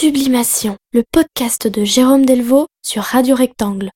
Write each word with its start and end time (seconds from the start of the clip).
Sublimation, 0.00 0.76
le 0.94 1.04
podcast 1.12 1.66
de 1.66 1.84
Jérôme 1.84 2.24
Delvaux 2.24 2.68
sur 2.82 3.02
Radio 3.02 3.36
Rectangle. 3.36 3.90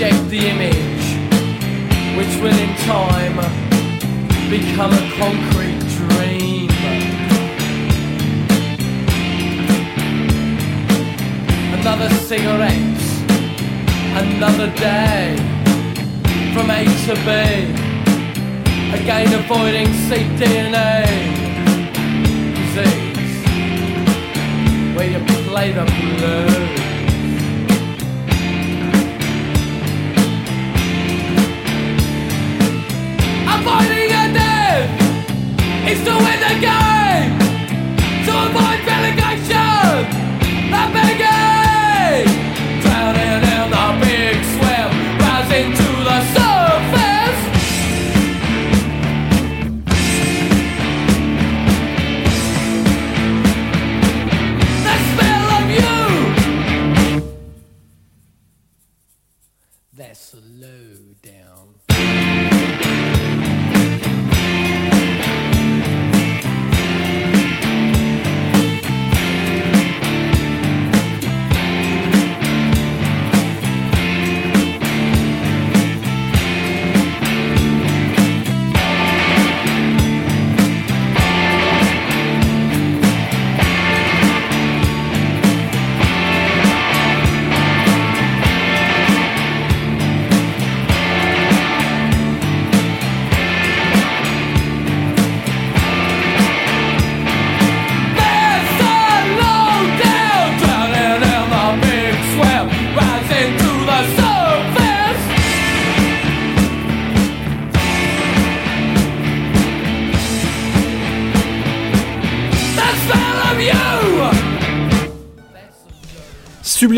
To 0.00 0.06
project 0.06 0.30
the 0.30 0.38
image, 0.48 1.06
which 2.16 2.34
will 2.40 2.58
in 2.58 2.74
time 2.86 3.36
become 4.48 4.92
a 4.92 5.04
concrete 5.18 5.80
dream. 5.98 6.70
Another 11.78 12.08
cigarette, 12.14 13.02
another 14.16 14.70
day, 14.76 15.36
from 16.54 16.70
A 16.70 16.84
to 17.06 17.14
B, 17.26 17.30
again 18.98 19.32
avoiding 19.34 19.88
cDNA 20.08 21.04
disease 22.54 23.44
where 24.96 25.10
you 25.10 25.20
play 25.44 25.72
the 25.72 25.84
blues. 25.84 26.79
Is 35.90 36.04
to 36.04 36.12
win 36.12 36.40
the 36.40 36.60
game. 36.60 37.39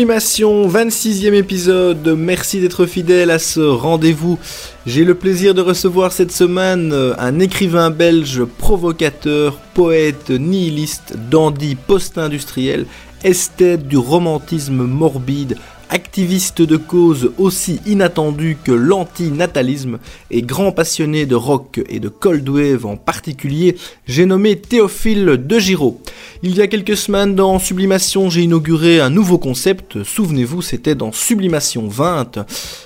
Sublimation, 0.03 0.67
26e 0.67 1.33
épisode. 1.33 2.13
Merci 2.17 2.59
d'être 2.59 2.85
fidèle 2.85 3.31
à 3.31 3.39
ce 3.39 3.61
rendez-vous. 3.61 4.37
J'ai 4.85 5.05
le 5.05 5.15
plaisir 5.15 5.53
de 5.53 5.61
recevoir 5.61 6.11
cette 6.11 6.33
semaine 6.33 6.91
euh, 6.91 7.13
un 7.17 7.39
écrivain 7.39 7.89
belge 7.89 8.43
provocateur, 8.43 9.55
poète, 9.73 10.29
nihiliste, 10.29 11.15
dandy 11.31 11.75
post-industriel, 11.75 12.85
esthète 13.23 13.87
du 13.87 13.95
romantisme 13.95 14.83
morbide, 14.83 15.55
activiste 15.93 16.63
de 16.63 16.75
cause 16.75 17.31
aussi 17.37 17.79
inattendue 17.85 18.57
que 18.63 18.71
l'antinatalisme 18.71 19.99
et 20.31 20.41
grand 20.41 20.71
passionné 20.71 21.27
de 21.27 21.35
rock 21.35 21.79
et 21.87 21.99
de 21.99 22.09
cold 22.09 22.49
wave 22.49 22.87
en 22.87 22.97
particulier, 22.97 23.77
j'ai 24.07 24.25
nommé 24.25 24.57
Théophile 24.57 25.39
de 25.45 25.59
Giraud. 25.59 26.01
Il 26.41 26.55
y 26.55 26.61
a 26.61 26.67
quelques 26.67 26.97
semaines 26.97 27.35
dans 27.35 27.59
Sublimation, 27.59 28.31
j'ai 28.31 28.41
inauguré 28.41 28.99
un 28.99 29.11
nouveau 29.11 29.37
concept, 29.37 30.03
souvenez-vous, 30.03 30.63
c'était 30.63 30.95
dans 30.95 31.11
Sublimation 31.11 31.87
20. 31.87 32.43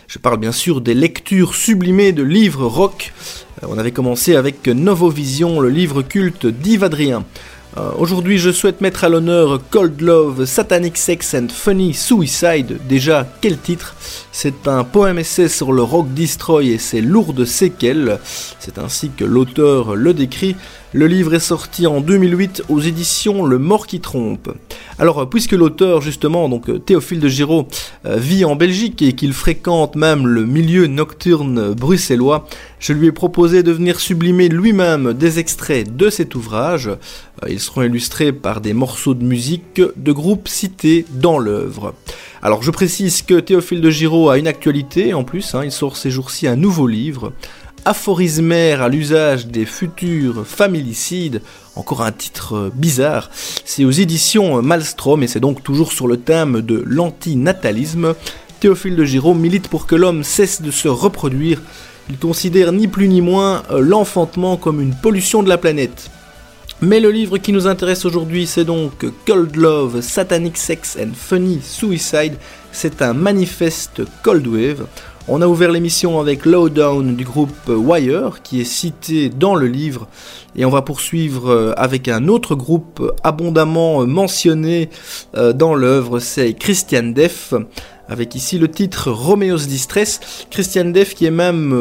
Je 0.07 0.19
parle 0.19 0.37
bien 0.37 0.51
sûr 0.51 0.81
des 0.81 0.93
lectures 0.93 1.55
sublimées 1.55 2.11
de 2.11 2.23
livres 2.23 2.65
rock. 2.65 3.13
Euh, 3.63 3.67
On 3.69 3.77
avait 3.77 3.91
commencé 3.91 4.35
avec 4.35 4.67
Novovision, 4.67 5.61
le 5.61 5.69
livre 5.69 6.01
culte 6.01 6.45
d'Yves 6.45 6.83
Adrien. 6.83 7.23
Euh, 7.77 7.91
Aujourd'hui, 7.97 8.37
je 8.37 8.49
souhaite 8.51 8.81
mettre 8.81 9.03
à 9.03 9.09
l'honneur 9.09 9.59
Cold 9.69 10.01
Love, 10.01 10.45
Satanic 10.45 10.97
Sex 10.97 11.35
and 11.35 11.47
Funny 11.49 11.93
Suicide. 11.93 12.79
Déjà, 12.87 13.27
quel 13.41 13.57
titre? 13.59 13.95
C'est 14.31 14.67
un 14.67 14.83
poème 14.83 15.19
essai 15.19 15.47
sur 15.47 15.71
le 15.71 15.83
rock 15.83 16.07
destroy 16.13 16.69
et 16.69 16.77
ses 16.77 17.01
lourdes 17.01 17.45
séquelles. 17.45 18.19
C'est 18.59 18.77
ainsi 18.79 19.09
que 19.09 19.25
l'auteur 19.25 19.95
le 19.95 20.13
décrit. 20.13 20.55
Le 20.93 21.05
livre 21.05 21.33
est 21.33 21.39
sorti 21.39 21.85
en 21.85 21.99
2008 21.99 22.63
aux 22.69 22.79
éditions 22.79 23.45
Le 23.45 23.59
Mort 23.59 23.87
qui 23.87 23.99
trompe. 23.99 24.53
Alors, 24.99 25.29
puisque 25.29 25.51
l'auteur, 25.51 25.99
justement, 25.99 26.47
donc 26.47 26.69
euh, 26.69 26.79
Théophile 26.79 27.19
de 27.19 27.27
Giraud, 27.27 27.67
euh, 28.05 28.15
vit 28.15 28.45
en 28.45 28.55
Belgique 28.55 29.01
et 29.01 29.11
qu'il 29.11 29.33
fréquente 29.33 29.97
même 29.97 30.25
le 30.25 30.45
milieu 30.45 30.87
nocturne 30.87 31.73
bruxellois, 31.73 32.47
je 32.79 32.93
lui 32.93 33.07
ai 33.07 33.11
proposé 33.11 33.63
de 33.63 33.71
venir 33.73 33.99
sublimer 33.99 34.47
lui-même 34.47 35.11
des 35.11 35.39
extraits 35.39 35.93
de 35.93 36.09
cet 36.09 36.35
ouvrage. 36.35 36.87
Euh, 36.87 37.49
Ils 37.49 37.59
seront 37.59 37.81
illustrés 37.81 38.31
par 38.31 38.61
des 38.61 38.73
morceaux 38.73 39.13
de 39.13 39.25
musique 39.25 39.81
de 39.97 40.11
groupes 40.13 40.47
cités 40.47 41.05
dans 41.11 41.37
l'œuvre. 41.37 41.95
Alors 42.41 42.63
je 42.63 42.71
précise 42.71 43.23
que 43.23 43.39
Théophile 43.39 43.81
de 43.81 43.89
Giraud 43.89 44.29
a 44.29 44.37
une 44.37 44.47
actualité 44.47 45.13
en 45.13 45.25
plus, 45.25 45.53
hein, 45.53 45.65
il 45.65 45.71
sort 45.71 45.97
ces 45.97 46.11
jours-ci 46.11 46.47
un 46.47 46.55
nouveau 46.55 46.87
livre, 46.87 47.33
Aphorismaire 47.89 48.81
à 48.81 48.89
l'usage 48.89 49.47
des 49.47 49.65
futurs 49.65 50.45
familicides, 50.45 51.41
encore 51.77 52.01
un 52.01 52.11
titre 52.11 52.53
euh, 52.57 52.69
bizarre, 52.73 53.29
c'est 53.63 53.85
aux 53.85 53.91
éditions 53.91 54.57
euh, 54.57 54.61
Malmstrom 54.61 55.23
et 55.23 55.27
c'est 55.27 55.39
donc 55.39 55.63
toujours 55.63 55.93
sur 55.93 56.05
le 56.05 56.17
thème 56.17 56.59
de 56.59 56.83
l'antinatalisme. 56.85 58.13
Théophile 58.59 58.97
de 58.97 59.05
Giraud 59.05 59.35
milite 59.35 59.69
pour 59.69 59.87
que 59.87 59.95
l'homme 59.95 60.25
cesse 60.25 60.61
de 60.61 60.69
se 60.69 60.89
reproduire, 60.89 61.61
il 62.09 62.17
considère 62.17 62.73
ni 62.73 62.89
plus 62.89 63.07
ni 63.07 63.21
moins 63.21 63.63
euh, 63.71 63.79
l'enfantement 63.79 64.57
comme 64.57 64.81
une 64.81 64.93
pollution 64.93 65.41
de 65.41 65.47
la 65.47 65.57
planète. 65.57 66.11
Mais 66.81 66.99
le 66.99 67.09
livre 67.09 67.37
qui 67.37 67.53
nous 67.53 67.67
intéresse 67.67 68.03
aujourd'hui, 68.03 68.47
c'est 68.47 68.65
donc 68.65 69.05
Cold 69.25 69.55
Love, 69.55 70.01
Satanic 70.01 70.57
Sex 70.57 70.97
and 71.01 71.13
Funny 71.15 71.61
Suicide. 71.63 72.35
C'est 72.73 73.01
un 73.01 73.13
manifeste 73.13 74.01
Cold 74.23 74.45
Wave. 74.45 74.87
On 75.29 75.41
a 75.41 75.47
ouvert 75.47 75.73
l'émission 75.73 76.21
avec 76.21 76.45
Lowdown 76.45 77.17
du 77.17 77.25
groupe 77.25 77.67
Wire, 77.67 78.41
qui 78.43 78.61
est 78.61 78.63
cité 78.63 79.27
dans 79.27 79.55
le 79.55 79.67
livre, 79.67 80.07
et 80.55 80.63
on 80.63 80.69
va 80.69 80.81
poursuivre 80.81 81.49
euh, 81.49 81.73
avec 81.75 82.07
un 82.07 82.29
autre 82.29 82.55
groupe 82.55 83.13
abondamment 83.25 84.07
mentionné 84.07 84.89
euh, 85.35 85.51
dans 85.51 85.75
l'œuvre, 85.75 86.19
c'est 86.19 86.53
Christian 86.53 87.11
Def, 87.13 87.53
avec 88.07 88.35
ici 88.35 88.57
le 88.57 88.69
titre 88.69 89.11
Romeo's 89.11 89.67
Distress. 89.67 90.21
Christian 90.49 90.91
Def 90.91 91.13
qui 91.13 91.25
est 91.25 91.31
même 91.31 91.73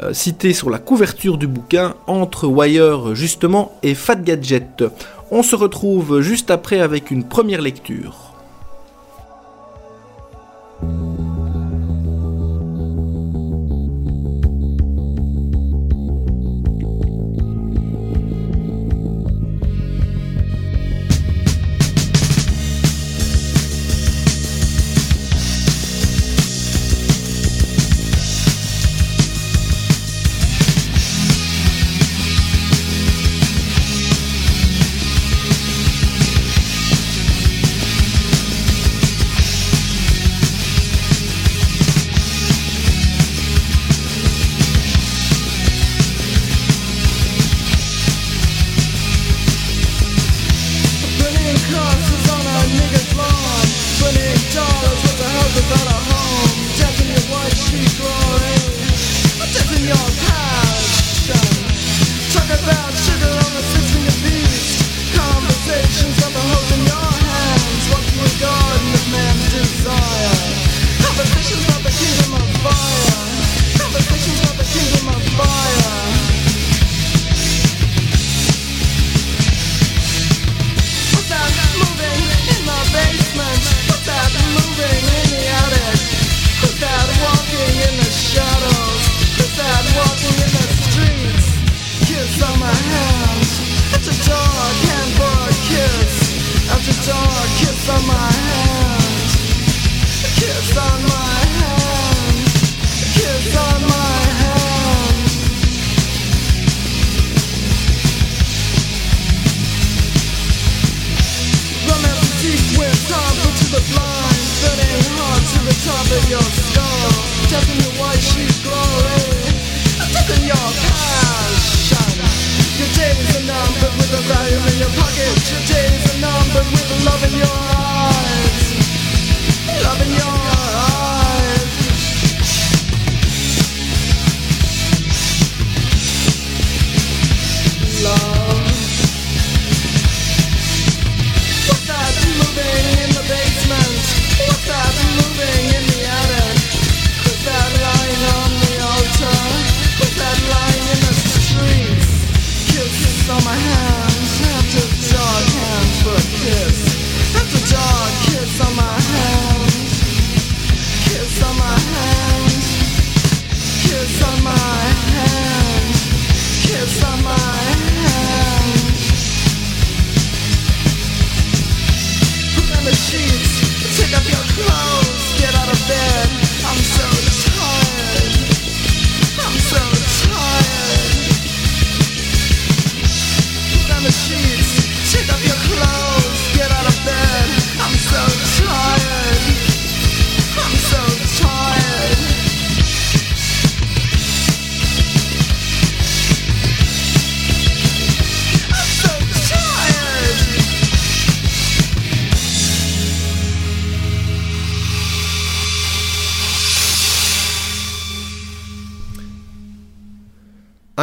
euh, 0.00 0.12
cité 0.14 0.54
sur 0.54 0.70
la 0.70 0.78
couverture 0.78 1.36
du 1.36 1.46
bouquin 1.46 1.96
entre 2.06 2.46
Wire 2.46 3.14
justement 3.14 3.78
et 3.82 3.94
Fat 3.94 4.16
Gadget. 4.16 4.84
On 5.30 5.42
se 5.42 5.54
retrouve 5.54 6.22
juste 6.22 6.50
après 6.50 6.80
avec 6.80 7.10
une 7.10 7.24
première 7.24 7.60
lecture. 7.60 8.32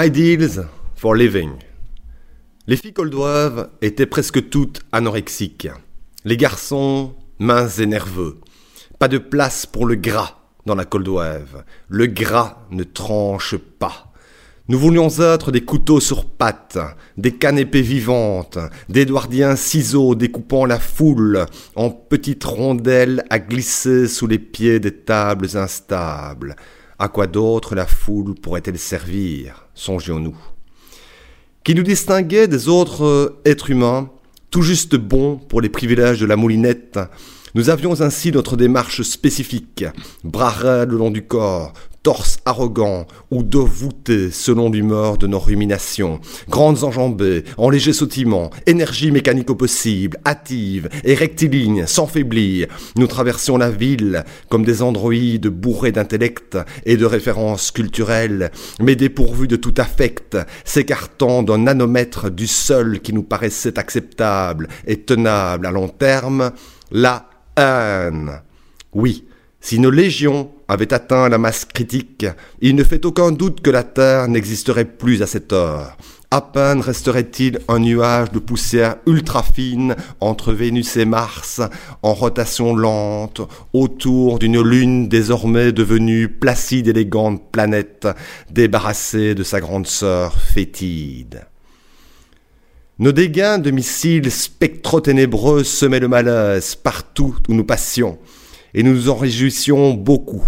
Ideals 0.03 0.65
for 0.95 1.15
Living. 1.15 1.51
Les 2.67 2.75
filles 2.75 2.91
coldoives 2.91 3.69
étaient 3.81 4.05
presque 4.05 4.49
toutes 4.49 4.81
anorexiques. 4.91 5.69
Les 6.25 6.35
garçons, 6.35 7.13
minces 7.39 7.79
et 7.79 7.85
nerveux. 7.85 8.41
Pas 8.99 9.07
de 9.07 9.17
place 9.17 9.65
pour 9.65 9.85
le 9.85 9.95
gras 9.95 10.39
dans 10.65 10.75
la 10.75 10.83
coldoive. 10.83 11.63
Le 11.87 12.07
gras 12.07 12.65
ne 12.69 12.83
tranche 12.83 13.55
pas. 13.55 14.11
Nous 14.67 14.77
voulions 14.77 15.07
être 15.19 15.53
des 15.53 15.63
couteaux 15.63 16.01
sur 16.01 16.25
pattes, 16.25 16.79
des 17.15 17.31
canépées 17.31 17.81
vivantes, 17.81 18.57
d'Édouardiens 18.89 19.55
ciseaux 19.55 20.15
découpant 20.15 20.65
la 20.65 20.79
foule 20.79 21.45
en 21.77 21.89
petites 21.89 22.43
rondelles 22.43 23.23
à 23.29 23.39
glisser 23.39 24.09
sous 24.09 24.27
les 24.27 24.39
pieds 24.39 24.81
des 24.81 24.91
tables 24.93 25.55
instables. 25.55 26.57
À 27.03 27.09
quoi 27.09 27.27
d'autre 27.27 27.75
la 27.75 27.85
foule 27.85 28.33
pourrait-elle 28.33 28.79
servir? 28.79 29.67
Songions-nous. 29.73 30.37
Qui 31.65 31.75
nous 31.75 31.83
distinguait 31.83 32.47
des 32.47 32.69
autres 32.69 33.03
euh, 33.03 33.41
êtres 33.43 33.71
humains, 33.71 34.09
tout 34.51 34.61
juste 34.61 34.95
bons 34.95 35.35
pour 35.35 35.59
les 35.59 35.67
privilèges 35.67 36.21
de 36.21 36.25
la 36.25 36.37
moulinette, 36.37 36.97
nous 37.55 37.69
avions 37.69 37.99
ainsi 37.99 38.31
notre 38.31 38.55
démarche 38.55 39.01
spécifique, 39.01 39.83
bras 40.23 40.85
le 40.85 40.95
long 40.95 41.11
du 41.11 41.27
corps, 41.27 41.73
torse 42.03 42.39
arrogant 42.45 43.07
ou 43.31 43.43
dos 43.43 43.65
voûté 43.65 44.29
selon 44.29 44.69
l'humeur 44.69 45.17
de 45.17 45.25
nos 45.25 45.39
ruminations, 45.39 46.19
grandes 46.49 46.83
enjambées, 46.83 47.45
en 47.57 47.69
léger 47.69 47.93
sautillement, 47.93 48.51
énergie 48.65 49.09
mécanique 49.09 49.49
au 49.49 49.55
possible, 49.55 50.17
hâtive 50.25 50.89
et 51.05 51.15
rectiligne, 51.15 51.85
sans 51.87 52.05
faiblir, 52.05 52.67
nous 52.97 53.07
traversions 53.07 53.57
la 53.57 53.71
ville 53.71 54.25
comme 54.49 54.65
des 54.65 54.81
androïdes 54.81 55.47
bourrés 55.47 55.93
d'intellect 55.93 56.57
et 56.85 56.97
de 56.97 57.05
références 57.05 57.71
culturelles, 57.71 58.51
mais 58.81 58.97
dépourvus 58.97 59.47
de 59.47 59.55
tout 59.55 59.73
affect, 59.77 60.37
s'écartant 60.65 61.41
d'un 61.41 61.59
nanomètre 61.59 62.29
du 62.29 62.47
seul 62.47 62.99
qui 62.99 63.13
nous 63.13 63.23
paraissait 63.23 63.79
acceptable 63.79 64.67
et 64.85 64.99
tenable 64.99 65.65
à 65.65 65.71
long 65.71 65.87
terme, 65.87 66.51
la 66.91 67.29
haine. 67.55 68.41
Oui, 68.93 69.25
si 69.63 69.79
nos 69.79 69.91
légions 69.91 70.51
avaient 70.67 70.93
atteint 70.93 71.29
la 71.29 71.37
masse 71.37 71.63
critique, 71.63 72.25
il 72.59 72.75
ne 72.75 72.83
fait 72.83 73.05
aucun 73.05 73.31
doute 73.31 73.61
que 73.61 73.69
la 73.69 73.83
Terre 73.83 74.27
n'existerait 74.27 74.83
plus 74.83 75.21
à 75.21 75.25
cette 75.25 75.53
heure. 75.53 75.95
À 76.31 76.41
peine 76.41 76.81
resterait-il 76.81 77.59
un 77.69 77.79
nuage 77.79 78.29
de 78.33 78.39
poussière 78.39 78.97
ultra 79.07 79.41
fine 79.41 79.95
entre 80.19 80.51
Vénus 80.51 80.97
et 80.97 81.05
Mars, 81.05 81.61
en 82.01 82.13
rotation 82.13 82.75
lente, 82.75 83.39
autour 83.71 84.37
d'une 84.37 84.61
lune 84.61 85.07
désormais 85.07 85.71
devenue 85.71 86.27
placide 86.27 86.89
élégante 86.89 87.49
planète, 87.49 88.09
débarrassée 88.51 89.33
de 89.33 89.43
sa 89.43 89.61
grande 89.61 89.87
sœur 89.87 90.33
fétide. 90.41 91.45
Nos 92.99 93.13
dégains 93.13 93.59
de 93.59 93.71
missiles 93.71 94.29
spectro-ténébreux 94.29 95.63
semaient 95.63 96.01
le 96.01 96.09
malaise 96.09 96.75
partout 96.75 97.37
où 97.47 97.53
nous 97.53 97.63
passions, 97.63 98.19
et 98.73 98.83
nous 98.83 99.09
en 99.09 99.15
réjouissions 99.15 99.93
beaucoup, 99.93 100.43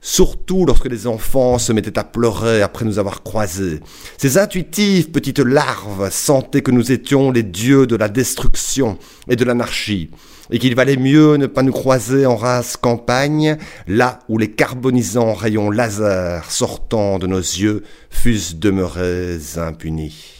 surtout 0.00 0.64
lorsque 0.66 0.86
les 0.86 1.06
enfants 1.06 1.58
se 1.58 1.72
mettaient 1.72 1.98
à 1.98 2.04
pleurer 2.04 2.62
après 2.62 2.84
nous 2.84 2.98
avoir 2.98 3.22
croisés. 3.22 3.80
Ces 4.18 4.38
intuitives 4.38 5.10
petites 5.10 5.38
larves 5.38 6.10
sentaient 6.10 6.62
que 6.62 6.70
nous 6.70 6.92
étions 6.92 7.30
les 7.30 7.42
dieux 7.42 7.86
de 7.86 7.96
la 7.96 8.08
destruction 8.08 8.98
et 9.28 9.36
de 9.36 9.44
l'anarchie, 9.44 10.10
et 10.50 10.58
qu'il 10.58 10.74
valait 10.74 10.96
mieux 10.96 11.36
ne 11.36 11.46
pas 11.46 11.62
nous 11.62 11.72
croiser 11.72 12.26
en 12.26 12.36
race 12.36 12.76
campagne, 12.76 13.56
là 13.86 14.20
où 14.28 14.38
les 14.38 14.50
carbonisants 14.50 15.34
rayons 15.34 15.70
laser 15.70 16.50
sortant 16.50 17.18
de 17.18 17.26
nos 17.26 17.38
yeux 17.38 17.84
fussent 18.10 18.56
demeurés 18.56 19.38
impunis. 19.56 20.39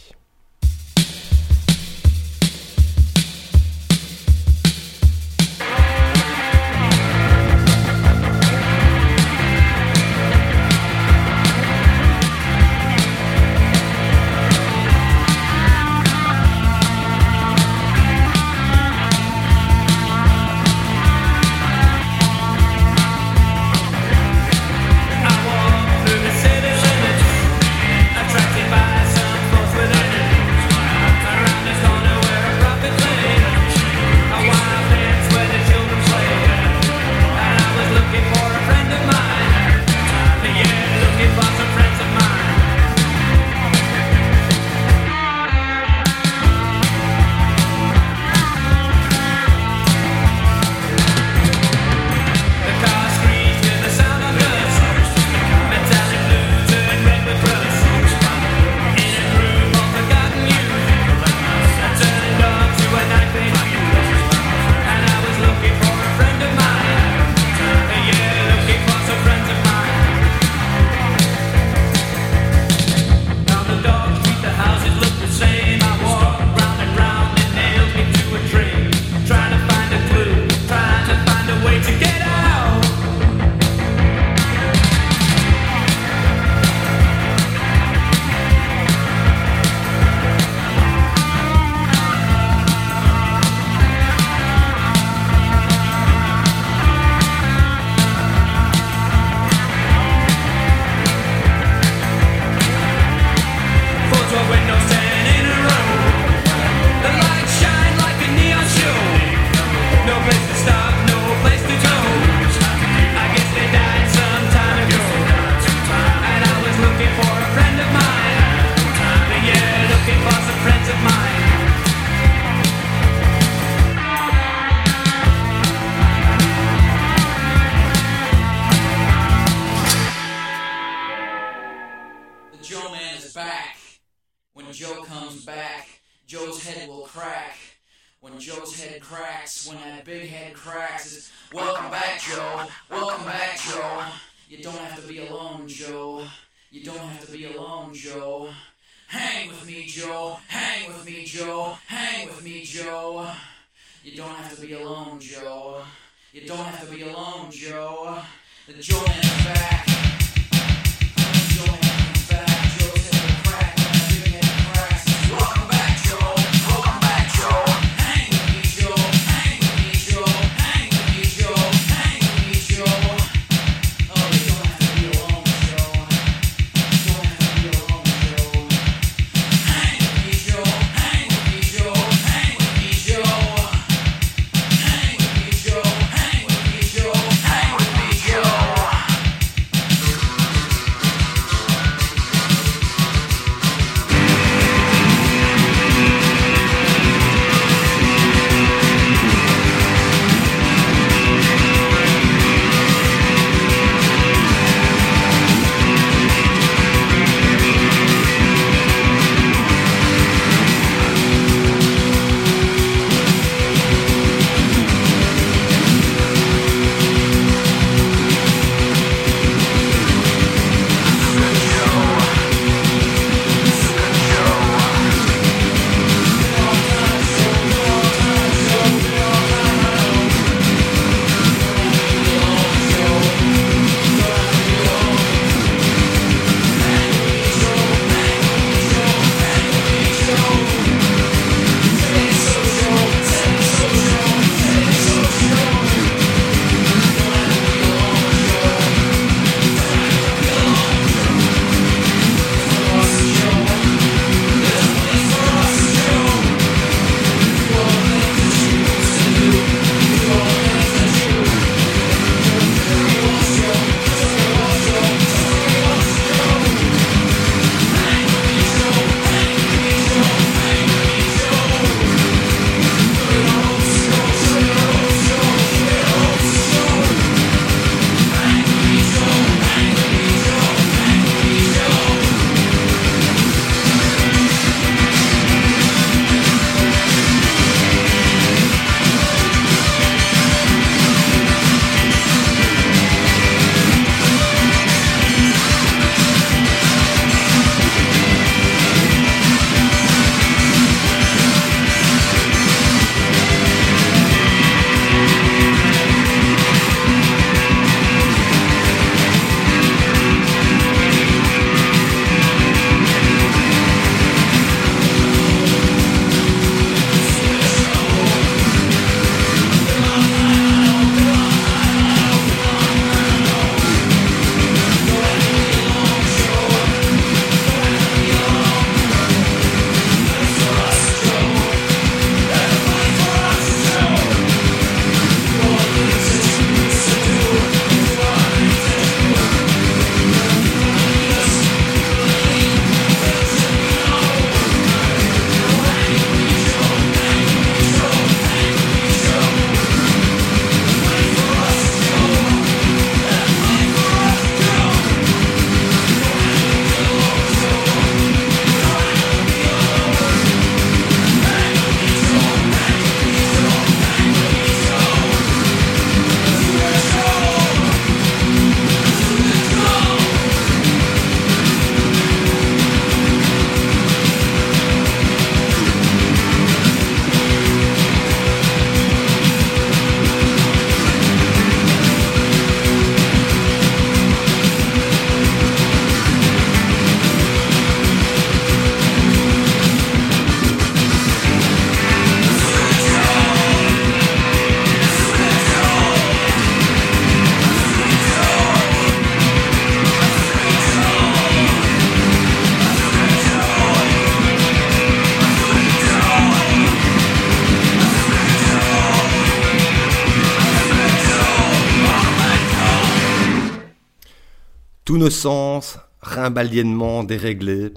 innocence, 415.31 415.97
rimbaldiennement 416.21 417.23
déréglé. 417.23 417.93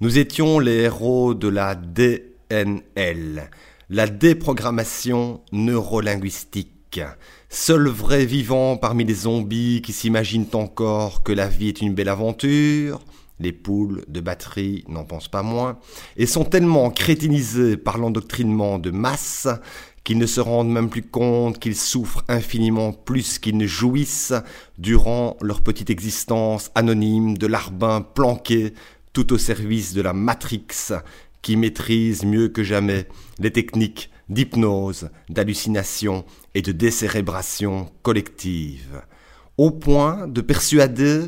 nous 0.00 0.16
étions 0.16 0.58
les 0.58 0.84
héros 0.84 1.34
de 1.34 1.46
la 1.46 1.74
DNL, 1.74 3.50
la 3.90 4.06
déprogrammation 4.06 5.42
neurolinguistique. 5.52 7.02
Seul 7.50 7.88
vrai 7.88 8.24
vivant 8.24 8.78
parmi 8.78 9.04
les 9.04 9.12
zombies 9.12 9.82
qui 9.82 9.92
s'imaginent 9.92 10.48
encore 10.54 11.22
que 11.22 11.32
la 11.32 11.46
vie 11.46 11.68
est 11.68 11.82
une 11.82 11.92
belle 11.92 12.08
aventure, 12.08 13.00
les 13.38 13.52
poules 13.52 14.02
de 14.08 14.20
batterie 14.20 14.82
n'en 14.88 15.04
pensent 15.04 15.28
pas 15.28 15.42
moins, 15.42 15.78
et 16.16 16.24
sont 16.24 16.44
tellement 16.44 16.90
crétinisées 16.90 17.76
par 17.76 17.98
l'endoctrinement 17.98 18.78
de 18.78 18.90
masse 18.90 19.46
qu'ils 20.08 20.16
ne 20.16 20.24
se 20.24 20.40
rendent 20.40 20.70
même 20.70 20.88
plus 20.88 21.02
compte 21.02 21.58
qu'ils 21.58 21.76
souffrent 21.76 22.24
infiniment 22.28 22.94
plus 22.94 23.38
qu'ils 23.38 23.58
ne 23.58 23.66
jouissent 23.66 24.32
durant 24.78 25.36
leur 25.42 25.60
petite 25.60 25.90
existence 25.90 26.70
anonyme 26.74 27.36
de 27.36 27.46
larbin 27.46 28.00
planqué 28.00 28.72
tout 29.12 29.34
au 29.34 29.36
service 29.36 29.92
de 29.92 30.00
la 30.00 30.14
Matrix 30.14 30.94
qui 31.42 31.58
maîtrise 31.58 32.24
mieux 32.24 32.48
que 32.48 32.62
jamais 32.62 33.06
les 33.38 33.50
techniques 33.50 34.08
d'hypnose, 34.30 35.10
d'hallucination 35.28 36.24
et 36.54 36.62
de 36.62 36.72
décérébration 36.72 37.90
collective, 38.02 39.02
au 39.58 39.70
point 39.70 40.26
de 40.26 40.40
persuader 40.40 41.26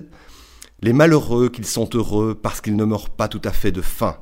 les 0.80 0.94
malheureux 0.94 1.50
qu'ils 1.50 1.66
sont 1.66 1.90
heureux 1.92 2.34
parce 2.34 2.62
qu'ils 2.62 2.76
ne 2.76 2.86
meurent 2.86 3.10
pas 3.10 3.28
tout 3.28 3.42
à 3.44 3.52
fait 3.52 3.72
de 3.72 3.82
faim. 3.82 4.16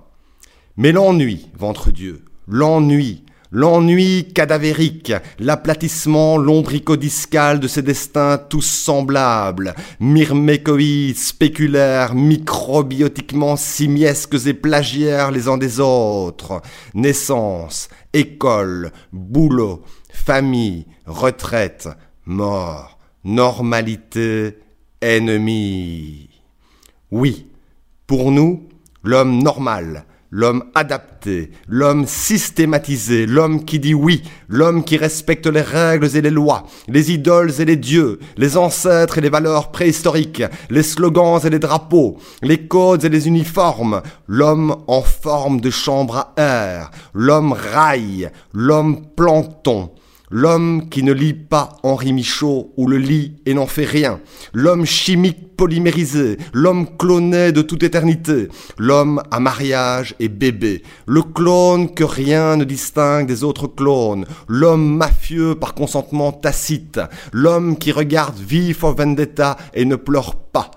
Mais 0.76 0.90
l'ennui, 0.90 1.48
ventre 1.56 1.92
Dieu, 1.92 2.24
l'ennui, 2.48 3.22
l'ennui 3.50 4.32
cadavérique, 4.34 5.12
l'aplatissement 5.38 6.36
lombricodiscal 6.36 7.60
de 7.60 7.68
ces 7.68 7.82
destins 7.82 8.38
tous 8.38 8.62
semblables, 8.62 9.74
myrmécoïdes, 10.00 11.16
spéculaires, 11.16 12.14
microbiotiquement 12.14 13.56
simiesques 13.56 14.46
et 14.46 14.54
plagiaires 14.54 15.30
les 15.30 15.48
uns 15.48 15.58
des 15.58 15.80
autres, 15.80 16.60
naissance, 16.94 17.88
école, 18.12 18.92
boulot, 19.12 19.82
famille, 20.12 20.86
retraite, 21.06 21.88
mort, 22.26 22.98
normalité, 23.24 24.58
ennemi. 25.00 26.28
Oui, 27.10 27.46
pour 28.06 28.30
nous, 28.30 28.68
l'homme 29.02 29.42
normal, 29.42 30.04
l'homme 30.30 30.64
adapté, 30.74 31.50
l'homme 31.68 32.06
systématisé, 32.06 33.26
l'homme 33.26 33.64
qui 33.64 33.78
dit 33.78 33.94
oui, 33.94 34.22
l'homme 34.48 34.84
qui 34.84 34.96
respecte 34.96 35.46
les 35.46 35.62
règles 35.62 36.14
et 36.16 36.20
les 36.20 36.30
lois, 36.30 36.66
les 36.88 37.12
idoles 37.12 37.52
et 37.60 37.64
les 37.64 37.76
dieux, 37.76 38.18
les 38.36 38.56
ancêtres 38.56 39.18
et 39.18 39.20
les 39.22 39.30
valeurs 39.30 39.70
préhistoriques, 39.70 40.42
les 40.70 40.82
slogans 40.82 41.40
et 41.44 41.50
les 41.50 41.58
drapeaux, 41.58 42.18
les 42.42 42.66
codes 42.66 43.04
et 43.04 43.08
les 43.08 43.26
uniformes, 43.26 44.02
l'homme 44.26 44.76
en 44.86 45.02
forme 45.02 45.60
de 45.60 45.70
chambre 45.70 46.32
à 46.36 46.42
air, 46.42 46.90
l'homme 47.14 47.52
rail, 47.52 48.30
l'homme 48.52 49.02
plancton, 49.16 49.90
L'homme 50.30 50.88
qui 50.90 51.02
ne 51.02 51.12
lit 51.12 51.34
pas 51.34 51.76
Henri 51.82 52.12
Michaud 52.12 52.72
ou 52.76 52.86
le 52.86 52.98
lit 52.98 53.36
et 53.46 53.54
n'en 53.54 53.66
fait 53.66 53.84
rien. 53.84 54.20
L'homme 54.52 54.84
chimique 54.84 55.56
polymérisé. 55.56 56.38
L'homme 56.52 56.86
cloné 56.98 57.52
de 57.52 57.62
toute 57.62 57.82
éternité. 57.82 58.48
L'homme 58.76 59.22
à 59.30 59.40
mariage 59.40 60.14
et 60.20 60.28
bébé. 60.28 60.82
Le 61.06 61.22
clone 61.22 61.94
que 61.94 62.04
rien 62.04 62.56
ne 62.56 62.64
distingue 62.64 63.26
des 63.26 63.42
autres 63.42 63.66
clones. 63.66 64.26
L'homme 64.48 64.96
mafieux 64.96 65.54
par 65.54 65.74
consentement 65.74 66.32
tacite. 66.32 67.00
L'homme 67.32 67.78
qui 67.78 67.92
regarde 67.92 68.38
vif 68.38 68.84
en 68.84 68.92
vendetta 68.92 69.56
et 69.74 69.84
ne 69.84 69.96
pleure 69.96 70.36
pas. 70.36 70.70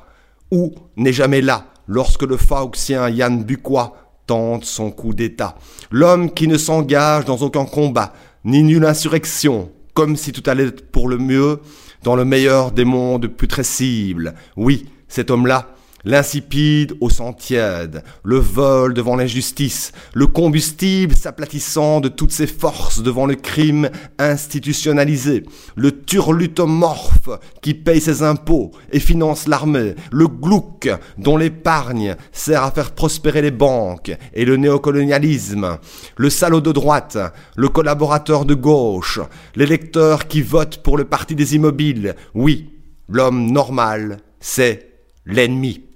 Ou 0.50 0.74
n'est 0.98 1.14
jamais 1.14 1.42
là 1.42 1.66
lorsque 1.88 2.24
le 2.24 2.38
fauxien 2.38 3.10
Yann 3.10 3.44
Bucois 3.44 3.96
tente 4.28 4.66
son 4.66 4.92
coup 4.92 5.14
d'État. 5.14 5.56
L'homme 5.92 6.32
qui 6.32 6.48
ne 6.48 6.58
s'engage 6.58 7.26
dans 7.26 7.38
aucun 7.38 7.66
combat 7.66 8.14
ni 8.44 8.64
nulle 8.64 8.86
insurrection, 8.86 9.72
comme 9.94 10.16
si 10.16 10.32
tout 10.32 10.48
allait 10.50 10.72
pour 10.72 11.08
le 11.08 11.18
mieux 11.18 11.60
dans 12.04 12.16
le 12.16 12.26
meilleur 12.26 12.72
des 12.72 12.86
mondes 12.86 13.28
putrescibles. 13.28 14.34
Oui, 14.56 14.86
cet 15.08 15.30
homme-là, 15.30 15.76
l'insipide 16.04 16.96
au 17.02 17.10
sang 17.10 17.34
tiède, 17.34 18.04
le 18.24 18.38
vol 18.38 18.94
devant 18.94 19.16
l'injustice, 19.16 19.92
le 20.14 20.28
combustible 20.28 21.16
s'aplatissant 21.16 22.00
de 22.00 22.08
toutes 22.08 22.32
ses 22.32 22.48
forces 22.48 23.02
devant 23.02 23.26
le 23.26 23.36
crime 23.36 23.90
institutionnalisé, 24.20 25.44
le 25.76 26.04
turlutomorphe 26.04 27.30
qui 27.62 27.74
paye 27.74 28.02
ses 28.02 28.24
impôts 28.24 28.72
et 28.92 29.00
finance 29.00 29.48
l'armée, 29.48 29.96
le 30.12 30.28
glouc 30.28 30.90
dont 31.18 31.38
l'épargne 31.38 32.16
sert 32.32 32.64
à 32.64 32.72
faire 32.72 32.92
prospérer 32.92 33.42
les 33.42 33.52
banques 33.52 34.16
et 34.34 34.46
le 34.46 34.58
néocolonialisme, 34.58 35.78
le 36.18 36.30
salaud 36.30 36.62
de 36.62 36.72
droite, 36.72 37.18
le 37.56 37.70
collaborateur 37.70 38.46
de 38.46 38.56
gauche, 38.56 39.20
l'électeur 39.56 40.28
qui 40.28 40.42
vote 40.42 40.78
pour 40.78 40.98
le 40.98 41.06
parti 41.06 41.36
des 41.36 41.56
immobiles, 41.56 42.16
oui, 42.34 42.70
l'homme 43.10 43.52
normal, 43.52 44.18
c'est 44.40 44.92
l'ennemi. 45.26 45.91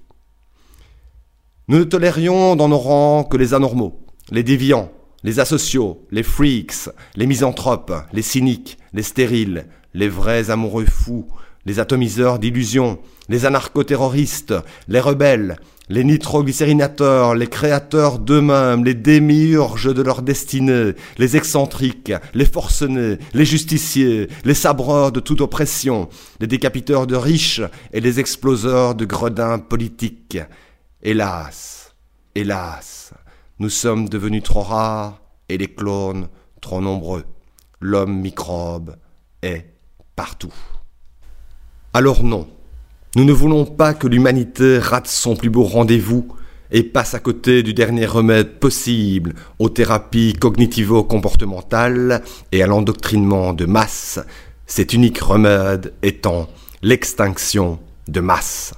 Nous 1.68 1.78
ne 1.78 1.84
tolérions 1.84 2.54
dans 2.54 2.68
nos 2.68 2.78
rangs 2.78 3.24
que 3.24 3.36
les 3.36 3.52
anormaux, 3.52 3.98
les 4.30 4.44
déviants, 4.44 4.92
les 5.24 5.40
asociaux, 5.40 6.06
les 6.12 6.22
freaks, 6.22 6.90
les 7.16 7.26
misanthropes, 7.26 7.92
les 8.12 8.22
cyniques, 8.22 8.78
les 8.92 9.02
stériles, 9.02 9.66
les 9.92 10.08
vrais 10.08 10.50
amoureux 10.50 10.84
fous, 10.84 11.26
les 11.64 11.80
atomiseurs 11.80 12.38
d'illusions, 12.38 13.00
les 13.28 13.46
anarchoterroristes, 13.46 14.54
les 14.86 15.00
rebelles, 15.00 15.56
les 15.88 16.04
nitroglycérinateurs, 16.04 17.34
les 17.34 17.48
créateurs 17.48 18.20
d'eux-mêmes, 18.20 18.84
les 18.84 18.94
démiurges 18.94 19.92
de 19.92 20.02
leur 20.02 20.22
destinée, 20.22 20.92
les 21.18 21.36
excentriques, 21.36 22.12
les 22.32 22.44
forcenés, 22.44 23.18
les 23.34 23.44
justiciers, 23.44 24.28
les 24.44 24.54
sabreurs 24.54 25.10
de 25.10 25.18
toute 25.18 25.40
oppression, 25.40 26.08
les 26.40 26.46
décapiteurs 26.46 27.08
de 27.08 27.16
riches 27.16 27.62
et 27.92 28.00
les 28.00 28.20
exploseurs 28.20 28.94
de 28.94 29.04
gredins 29.04 29.58
politiques. 29.58 30.38
Hélas, 31.02 31.94
hélas, 32.34 33.12
nous 33.58 33.68
sommes 33.68 34.08
devenus 34.08 34.42
trop 34.42 34.62
rares 34.62 35.20
et 35.50 35.58
les 35.58 35.68
clones 35.68 36.28
trop 36.62 36.80
nombreux. 36.80 37.24
L'homme 37.80 38.18
microbe 38.18 38.96
est 39.42 39.66
partout. 40.16 40.54
Alors 41.92 42.22
non, 42.22 42.48
nous 43.14 43.24
ne 43.24 43.32
voulons 43.32 43.66
pas 43.66 43.92
que 43.92 44.06
l'humanité 44.06 44.78
rate 44.78 45.06
son 45.06 45.36
plus 45.36 45.50
beau 45.50 45.64
rendez-vous 45.64 46.28
et 46.70 46.82
passe 46.82 47.12
à 47.12 47.20
côté 47.20 47.62
du 47.62 47.74
dernier 47.74 48.06
remède 48.06 48.58
possible 48.58 49.34
aux 49.58 49.68
thérapies 49.68 50.32
cognitivo-comportementales 50.32 52.22
et 52.52 52.62
à 52.62 52.66
l'endoctrinement 52.66 53.52
de 53.52 53.66
masse, 53.66 54.18
cet 54.66 54.94
unique 54.94 55.20
remède 55.20 55.92
étant 56.02 56.48
l'extinction 56.82 57.78
de 58.08 58.20
masse. 58.20 58.72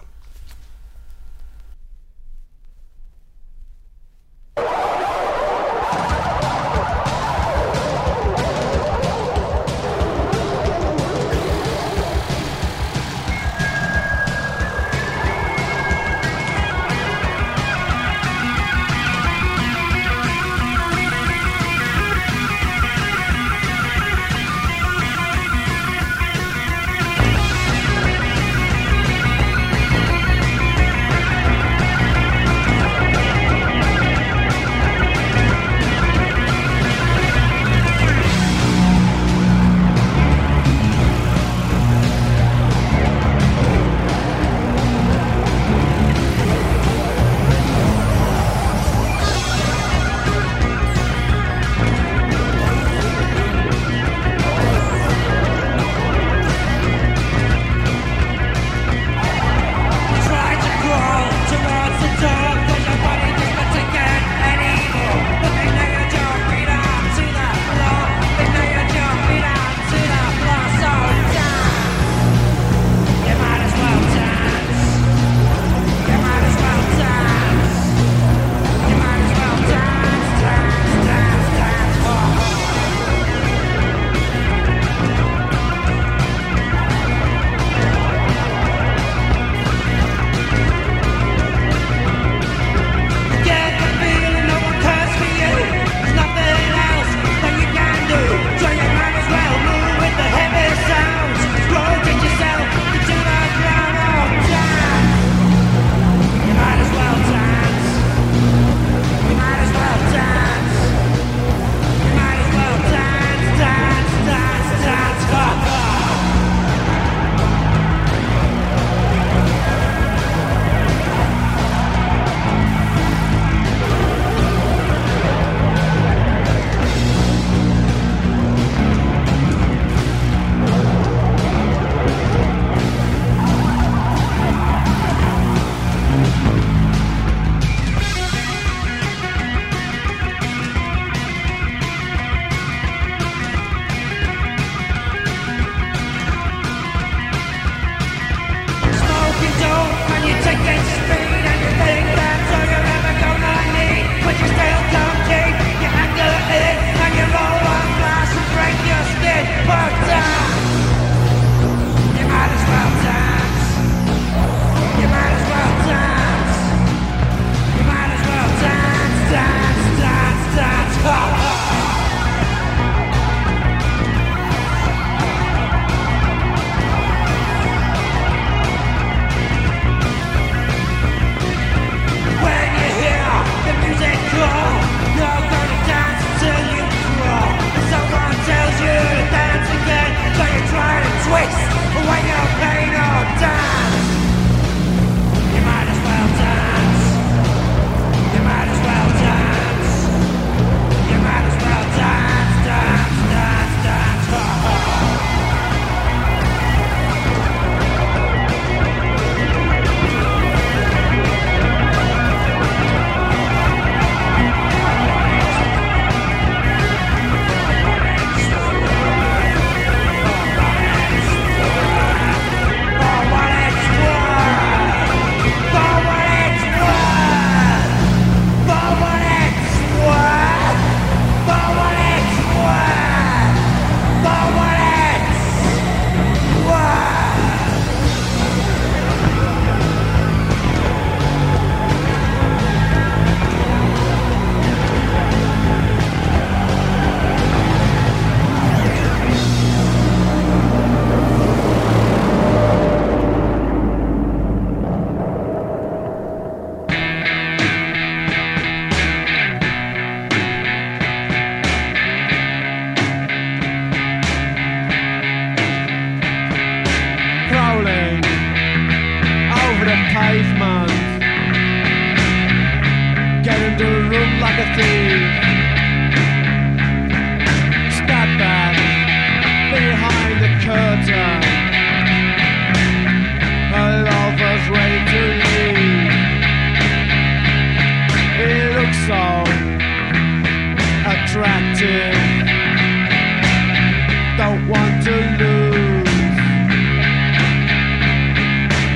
Don't 294.49 294.67
want 294.67 295.05
to 295.05 295.11
lose. 295.11 296.09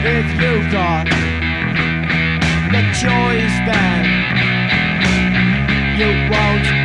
If 0.03 0.27
you've 0.41 0.73
got 0.73 1.05
the 2.73 2.83
choice 3.03 3.57
then 3.69 4.05
you 5.99 6.09
won't 6.31 6.82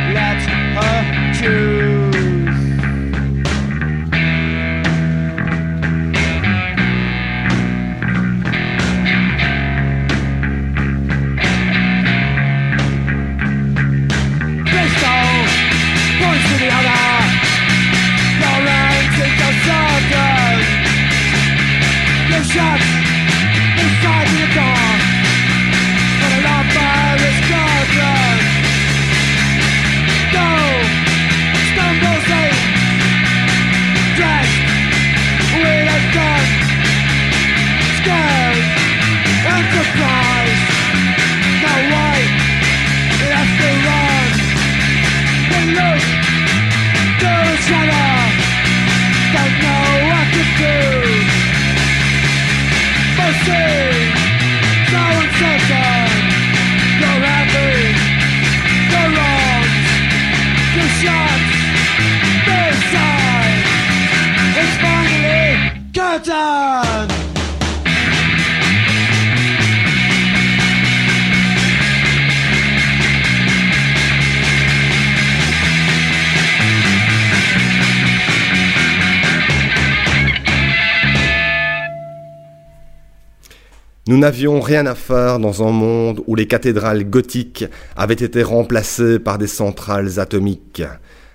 Nous 84.08 84.16
n'avions 84.16 84.62
rien 84.62 84.86
à 84.86 84.94
faire 84.94 85.38
dans 85.38 85.62
un 85.62 85.70
monde 85.70 86.22
où 86.26 86.34
les 86.34 86.46
cathédrales 86.46 87.04
gothiques 87.04 87.66
avaient 87.94 88.14
été 88.14 88.42
remplacées 88.42 89.18
par 89.18 89.36
des 89.36 89.46
centrales 89.46 90.18
atomiques. 90.18 90.82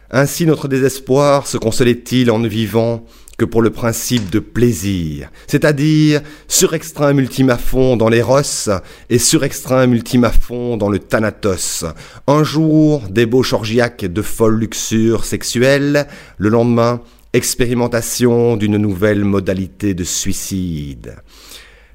Ainsi 0.10 0.48
notre 0.48 0.68
désespoir 0.68 1.46
se 1.46 1.58
consolait-il 1.58 2.32
en 2.32 2.40
ne 2.40 2.48
vivant 2.48 3.06
que 3.38 3.46
pour 3.46 3.62
le 3.62 3.70
principe 3.70 4.32
de 4.32 4.40
plaisir, 4.40 5.30
c'est-à-dire 5.46 6.22
surextraim 6.48 7.20
ultima 7.20 7.60
fond 7.60 7.96
dans 7.96 8.10
l'éros 8.10 8.72
et 9.12 9.20
surextraim 9.20 9.92
ultima 9.92 10.32
fond 10.32 10.76
dans 10.76 10.90
le 10.90 10.98
thanatos. 10.98 11.86
Un 12.26 12.44
jour, 12.44 13.04
débauche 13.08 13.54
orgiaque 13.54 14.06
de 14.06 14.22
folle 14.24 14.58
luxure 14.58 15.26
sexuelle, 15.26 16.08
le 16.40 16.50
lendemain, 16.50 17.02
expérimentation 17.34 18.58
d'une 18.58 18.78
nouvelle 18.78 19.26
modalité 19.26 19.94
de 19.94 20.04
suicide. 20.04 21.18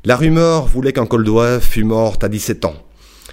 La 0.05 0.17
rumeur 0.17 0.67
voulait 0.67 0.93
qu'un 0.93 1.07
Coldois 1.07 1.61
fût 1.61 1.85
morte 1.85 2.23
à 2.23 2.29
17 2.29 2.65
ans. 2.65 2.77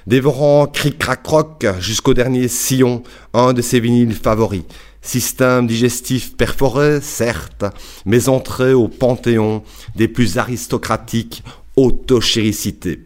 Dévorant 0.08 0.68
cric 0.68 0.98
crac 0.98 1.22
croc 1.22 1.66
jusqu'au 1.80 2.14
dernier 2.14 2.48
sillon, 2.48 3.04
un 3.34 3.54
de 3.54 3.62
ses 3.62 3.80
vinyles 3.80 4.14
favoris. 4.14 4.64
Système 5.02 5.68
digestif 5.68 6.36
perforé, 6.36 7.00
certes, 7.02 7.66
mais 8.06 8.30
entré 8.30 8.74
au 8.74 8.88
panthéon 8.88 9.64
des 9.96 10.08
plus 10.08 10.40
aristocratiques 10.40 11.44
autochéricités. 11.76 13.02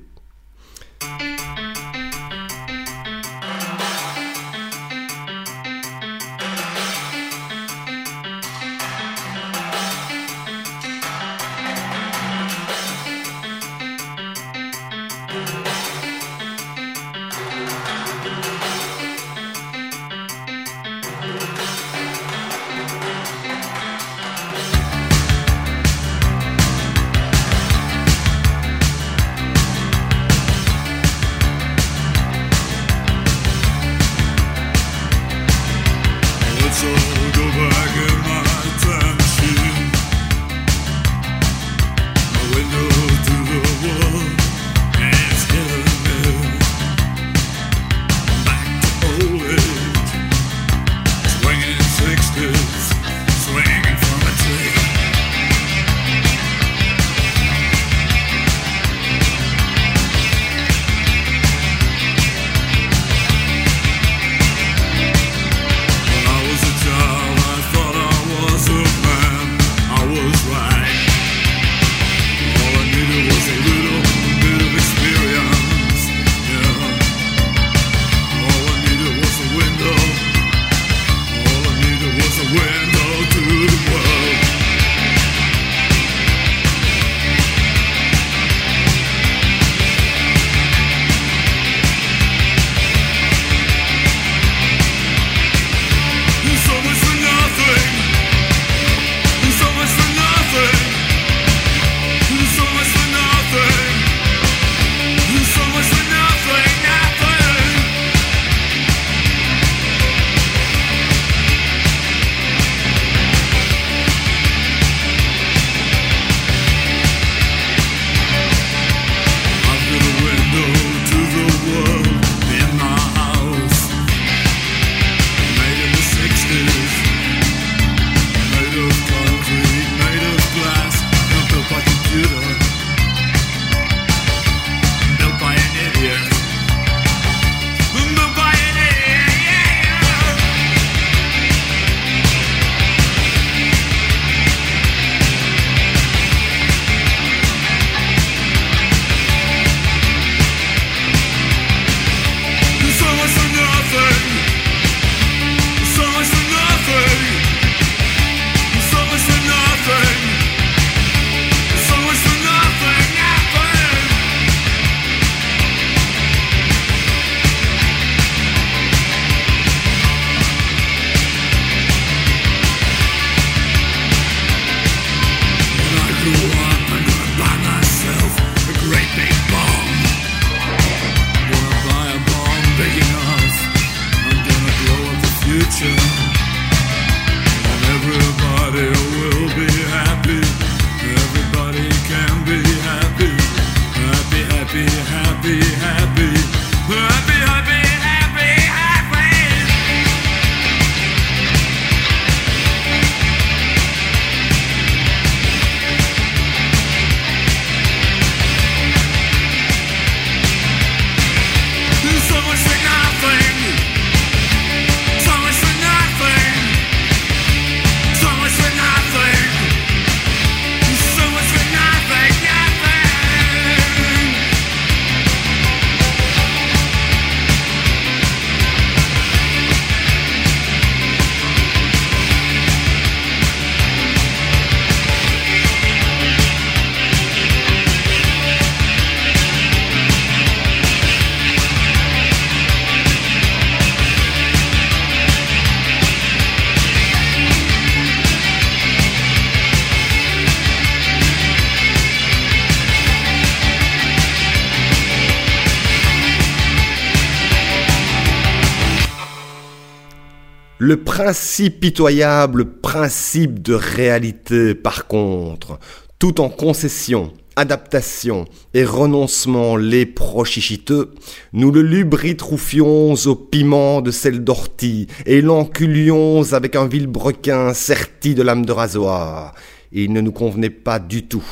Principe 261.19 261.81
pitoyable, 261.81 262.63
principe 262.63 263.61
de 263.61 263.73
réalité, 263.73 264.73
par 264.73 265.05
contre, 265.05 265.77
tout 266.17 266.39
en 266.39 266.47
concession, 266.47 267.33
adaptation 267.57 268.45
et 268.73 268.85
renoncement 268.85 269.75
les 269.75 270.05
prochichiteux, 270.05 271.11
nous 271.51 271.73
le 271.73 271.81
lubritroufions 271.81 273.15
au 273.25 273.35
piment 273.35 273.99
de 273.99 274.11
sel 274.11 274.45
d'ortie 274.45 275.07
et 275.25 275.41
l'enculions 275.41 276.53
avec 276.53 276.77
un 276.77 276.87
vilebrequin 276.87 277.73
serti 277.73 278.33
de 278.33 278.41
lame 278.41 278.65
de 278.65 278.71
rasoir. 278.71 279.55
Il 279.91 280.13
ne 280.13 280.21
nous 280.21 280.31
convenait 280.31 280.69
pas 280.69 280.99
du 280.99 281.23
tout. 281.27 281.43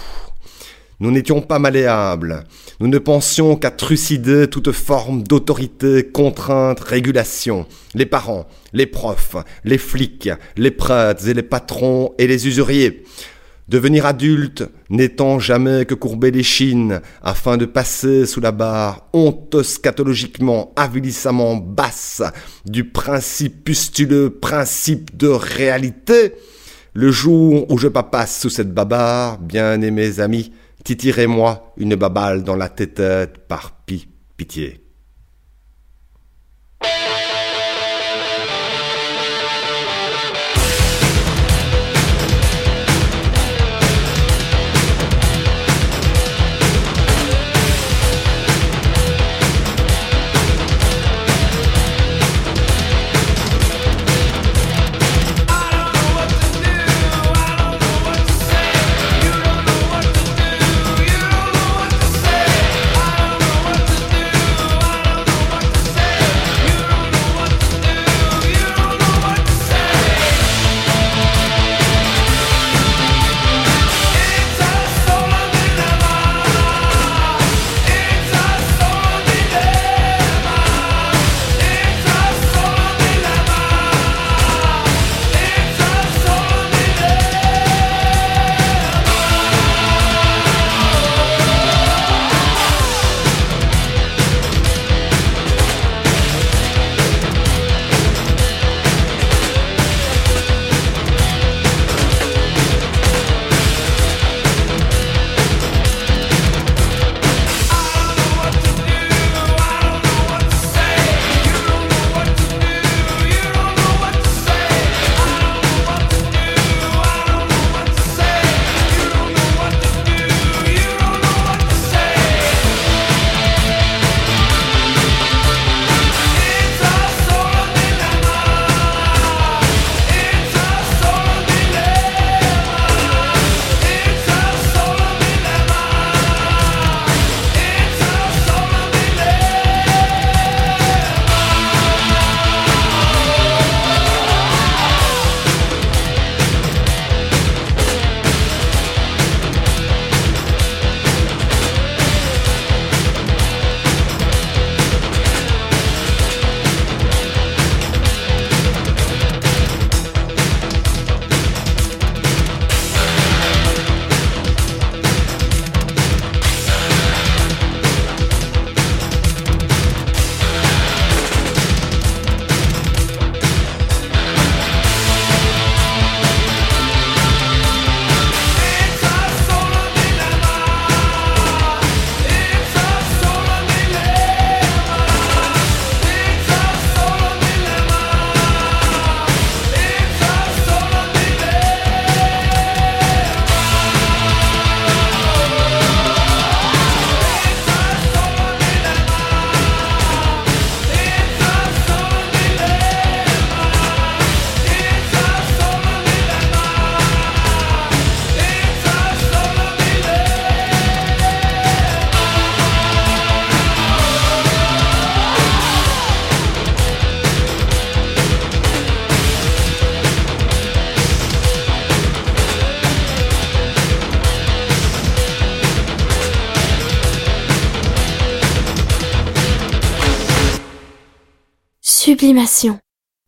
Nous 1.00 1.12
n'étions 1.12 1.42
pas 1.42 1.60
malléables. 1.60 2.44
Nous 2.80 2.88
ne 2.88 2.98
pensions 2.98 3.56
qu'à 3.56 3.70
trucider 3.70 4.48
toute 4.48 4.72
forme 4.72 5.22
d'autorité, 5.22 6.04
contrainte, 6.04 6.80
régulation. 6.80 7.68
Les 7.94 8.08
parents, 8.08 8.48
les 8.74 8.88
profs, 8.88 9.36
les 9.64 9.78
flics, 9.78 10.30
les 10.56 10.72
prêtres 10.72 11.28
et 11.28 11.36
les 11.36 11.44
patrons 11.44 12.16
et 12.18 12.26
les 12.26 12.48
usuriers. 12.48 13.04
Devenir 13.68 14.08
adulte 14.08 14.64
n'étant 14.90 15.38
jamais 15.38 15.86
que 15.86 15.94
courber 15.94 16.32
les 16.32 16.42
chines 16.42 17.02
afin 17.22 17.58
de 17.58 17.66
passer 17.66 18.26
sous 18.26 18.42
la 18.42 18.52
barre 18.52 19.08
honteux-scatologiquement, 19.14 20.74
avilissamment 20.76 21.58
basse 21.58 22.24
du 22.66 22.86
principe 22.86 23.66
pustuleux, 23.66 24.32
principe 24.32 25.16
de 25.16 25.28
réalité, 25.28 26.34
le 26.94 27.12
jour 27.12 27.70
où 27.70 27.78
je 27.78 27.88
papasse 27.88 28.40
sous 28.40 28.50
cette 28.50 28.74
babarre, 28.74 29.38
bien 29.38 29.80
aimés 29.82 30.20
amis, 30.22 30.52
titirez-moi 30.88 31.73
une 31.76 31.95
babale 31.95 32.45
dans 32.45 32.56
la 32.56 32.69
tête 32.69 33.02
par 33.50 33.73
pi 33.86 34.08
pitié. 34.38 34.86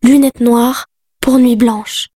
Lunettes 0.03 0.39
noires 0.39 0.85
pour 1.19 1.39
nuit 1.39 1.55
blanche. 1.55 2.09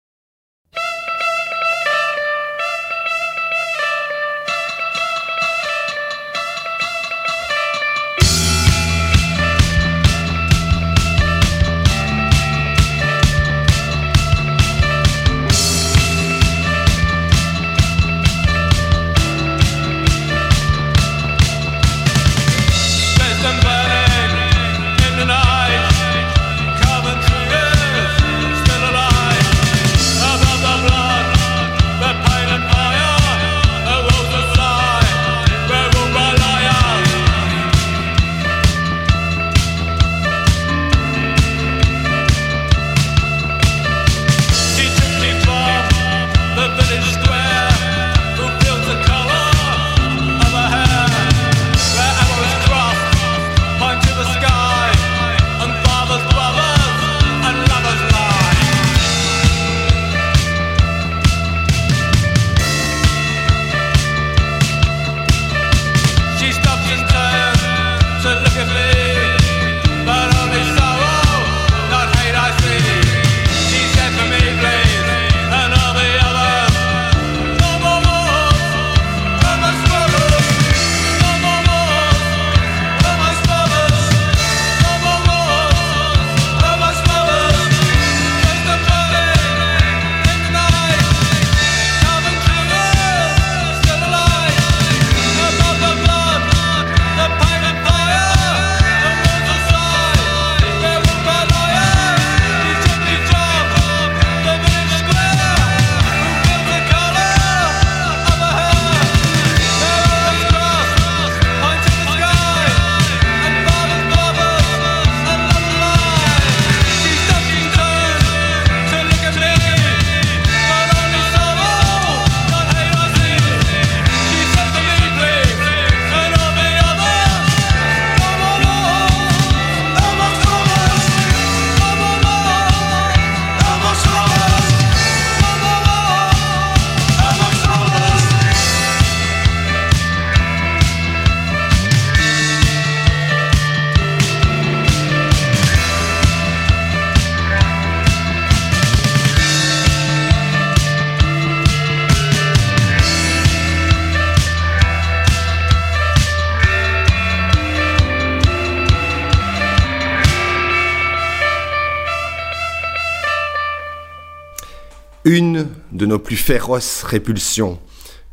Plus 166.19 166.37
féroces 166.37 167.03
répulsions 167.03 167.79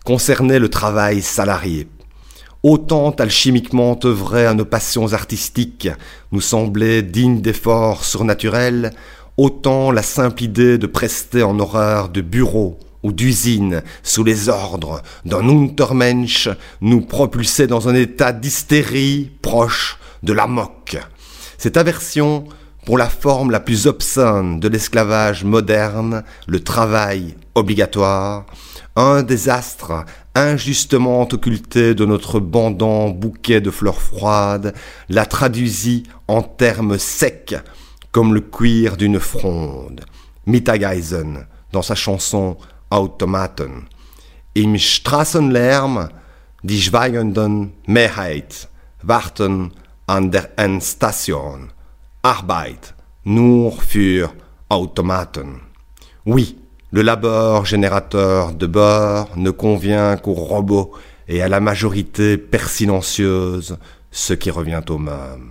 concernait 0.05 0.59
le 0.59 0.69
travail 0.69 1.21
salarié. 1.21 1.87
Autant 2.63 3.11
alchimiquement 3.11 3.97
œuvrer 4.03 4.45
à 4.45 4.53
nos 4.53 4.65
passions 4.65 5.13
artistiques 5.13 5.89
nous 6.31 6.41
semblait 6.41 7.03
digne 7.03 7.41
d'efforts 7.41 8.03
surnaturels, 8.03 8.91
autant 9.37 9.91
la 9.91 10.03
simple 10.03 10.43
idée 10.43 10.77
de 10.77 10.87
prester 10.87 11.43
en 11.43 11.59
horaire 11.59 12.09
de 12.09 12.21
bureau 12.21 12.77
ou 13.03 13.13
d'usine 13.13 13.81
sous 14.03 14.25
les 14.25 14.49
ordres 14.49 15.01
d'un 15.23 15.47
Untermensch 15.47 16.49
nous 16.81 17.01
propulsait 17.01 17.67
dans 17.67 17.87
un 17.87 17.95
état 17.95 18.33
d'hystérie 18.33 19.31
proche 19.41 19.97
de 20.23 20.33
la 20.33 20.47
moque. 20.47 20.97
Cette 21.57 21.77
aversion 21.77 22.45
pour 22.89 22.97
la 22.97 23.07
forme 23.07 23.51
la 23.51 23.59
plus 23.59 23.85
obscène 23.85 24.59
de 24.59 24.67
l'esclavage 24.67 25.43
moderne, 25.43 26.23
le 26.47 26.59
travail 26.63 27.35
obligatoire, 27.53 28.47
un 28.95 29.21
désastre 29.21 30.05
injustement 30.33 31.21
occulté 31.31 31.93
de 31.93 32.03
notre 32.03 32.39
bandant 32.39 33.09
bouquet 33.09 33.61
de 33.61 33.69
fleurs 33.69 34.01
froides, 34.01 34.73
la 35.07 35.27
traduisit 35.27 36.07
en 36.27 36.41
termes 36.41 36.97
secs, 36.97 37.57
comme 38.11 38.33
le 38.33 38.41
cuir 38.41 38.97
d'une 38.97 39.19
fronde. 39.19 40.03
Mittageisen, 40.47 41.45
dans 41.71 41.83
sa 41.83 41.93
chanson 41.93 42.57
Automaten. 42.89 43.87
Im 44.55 44.79
Straßenlärm, 44.79 46.09
die 46.63 46.81
schweigenden 46.81 47.71
Mehrheit 47.85 48.67
warten 49.03 49.73
an 50.07 50.31
der 50.31 50.57
Endstation. 50.57 51.69
Arbeit, 52.23 52.95
nur 53.23 53.81
für 53.81 54.29
Automaten. 54.69 55.61
Oui, 56.25 56.57
le 56.91 57.01
labeur 57.01 57.65
générateur 57.65 58.51
de 58.51 58.67
beurre 58.67 59.29
ne 59.37 59.51
convient 59.51 60.17
qu'aux 60.17 60.33
robots 60.33 60.91
et 61.29 61.41
à 61.41 61.47
la 61.47 61.61
majorité 61.61 62.37
persilencieuse, 62.37 63.77
ce 64.11 64.33
qui 64.33 64.51
revient 64.51 64.81
au 64.89 64.97
même. 64.97 65.48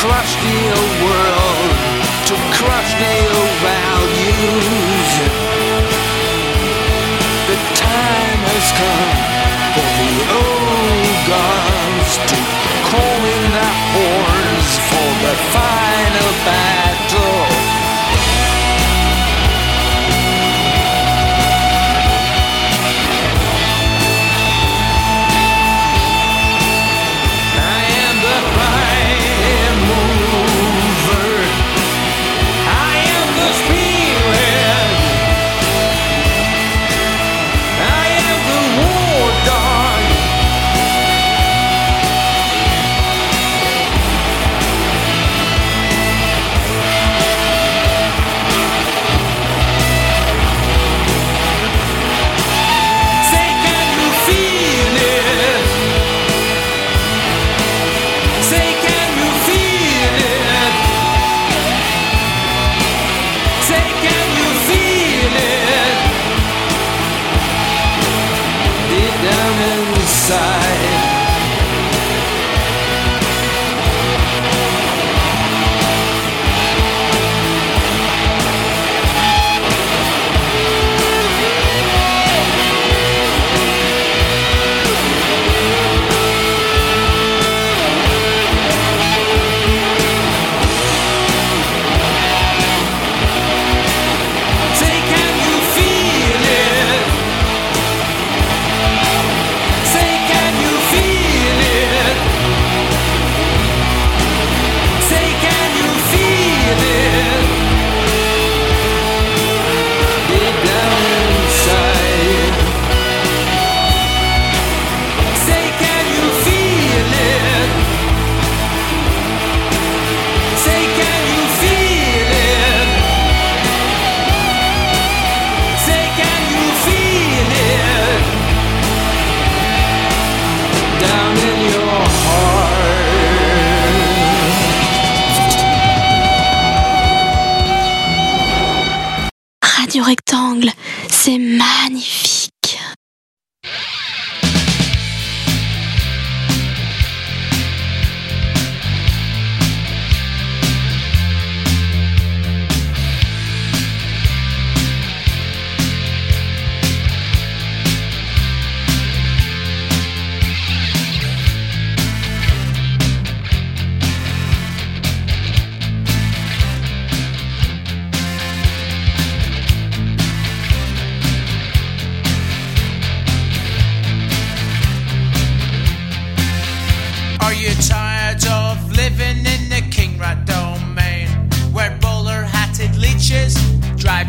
crush 0.00 0.34
the 0.40 0.60
old 0.80 0.96
world, 1.04 1.70
to 2.24 2.34
crush 2.56 2.90
the 3.04 3.16
old 3.36 3.56
values. 3.60 5.10
The 7.50 7.58
time 7.76 8.40
has 8.48 8.66
come 8.80 9.12
for 9.76 9.88
the 10.00 10.14
old 10.40 11.16
gods 11.28 12.12
to 12.32 12.36
call 12.88 13.18
in 13.34 13.42
their 13.52 13.76
horns 13.92 14.70
for 14.88 15.10
the 15.20 15.34
final 15.52 16.30
battle. 16.48 16.79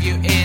you 0.02 0.16
in. 0.16 0.41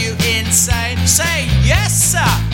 You 0.00 0.12
insane? 0.12 0.96
Say 1.06 1.44
yes, 1.62 1.92
sir, 1.92 2.10
sir, 2.12 2.49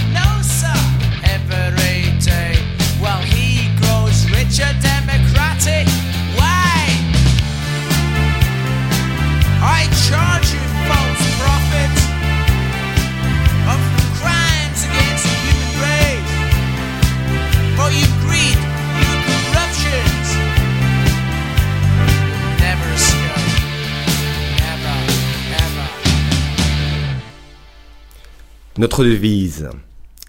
Notre 28.87 29.05
devise 29.05 29.69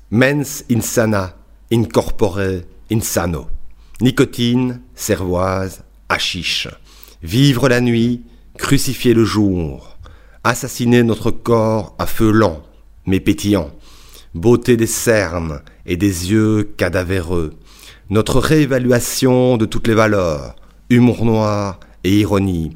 Mens 0.10 0.64
insana, 0.72 1.36
incorpore 1.72 2.64
insano. 2.92 3.46
Nicotine, 4.02 4.82
cervoise, 4.96 5.84
hashish. 6.10 6.68
Vivre 7.22 7.70
la 7.70 7.82
nuit, 7.82 8.24
crucifier 8.58 9.14
le 9.14 9.26
jour. 9.26 9.96
Assassiner 10.44 11.04
notre 11.04 11.30
corps 11.30 11.94
à 12.00 12.08
feu 12.08 12.32
lent, 12.32 12.64
mais 13.06 13.20
pétillant. 13.20 13.70
Beauté 14.34 14.76
des 14.76 14.88
cernes 14.88 15.62
et 15.86 15.96
des 15.96 16.32
yeux 16.32 16.64
cadavéreux. 16.78 17.54
Notre 18.10 18.40
réévaluation 18.40 19.58
de 19.58 19.68
toutes 19.68 19.88
les 19.88 19.94
valeurs. 19.94 20.56
Humour 20.90 21.26
noir 21.26 21.80
et 22.04 22.18
ironie. 22.22 22.76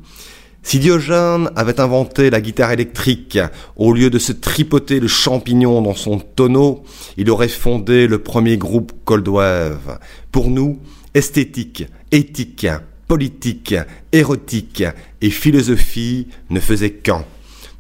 Si 0.63 0.77
Diogène 0.79 1.49
avait 1.55 1.81
inventé 1.81 2.29
la 2.29 2.39
guitare 2.39 2.71
électrique, 2.71 3.39
au 3.75 3.93
lieu 3.93 4.09
de 4.09 4.19
se 4.19 4.31
tripoter 4.31 4.99
le 4.99 5.07
champignon 5.07 5.81
dans 5.81 5.95
son 5.95 6.19
tonneau, 6.19 6.83
il 7.17 7.29
aurait 7.31 7.47
fondé 7.47 8.07
le 8.07 8.19
premier 8.19 8.57
groupe 8.57 8.93
Cold 9.03 9.27
Wave. 9.27 9.99
Pour 10.31 10.49
nous, 10.49 10.79
esthétique, 11.13 11.87
éthique, 12.11 12.67
politique, 13.07 13.75
érotique 14.11 14.83
et 15.21 15.29
philosophie 15.31 16.27
ne 16.51 16.59
faisaient 16.59 16.91
qu'un. 16.91 17.25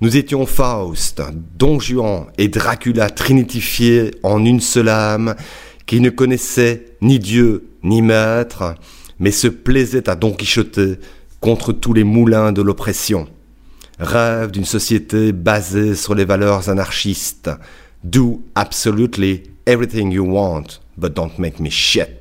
Nous 0.01 0.17
étions 0.17 0.47
Faust, 0.47 1.21
Don 1.57 1.79
Juan 1.79 2.25
et 2.39 2.47
Dracula 2.47 3.11
trinitifiés 3.11 4.11
en 4.23 4.43
une 4.43 4.59
seule 4.59 4.89
âme, 4.89 5.35
qui 5.85 6.01
ne 6.01 6.09
connaissait 6.09 6.85
ni 7.01 7.19
Dieu 7.19 7.67
ni 7.83 8.01
maître, 8.01 8.75
mais 9.19 9.31
se 9.31 9.47
plaisait 9.47 10.09
à 10.09 10.15
Don 10.15 10.31
Quichoter 10.31 10.95
contre 11.41 11.73
tous 11.73 11.93
les 11.93 12.05
moulins 12.05 12.53
de 12.53 12.61
l'oppression. 12.61 13.27
Rêve 13.99 14.51
d'une 14.51 14.65
société 14.65 15.31
basée 15.33 15.95
sur 15.95 16.15
les 16.15 16.25
valeurs 16.25 16.69
anarchistes. 16.69 17.51
Do 18.03 18.41
absolutely 18.55 19.43
everything 19.65 20.11
you 20.11 20.23
want, 20.23 20.79
but 20.97 21.13
don't 21.13 21.37
make 21.37 21.59
me 21.59 21.69
shit. 21.69 22.20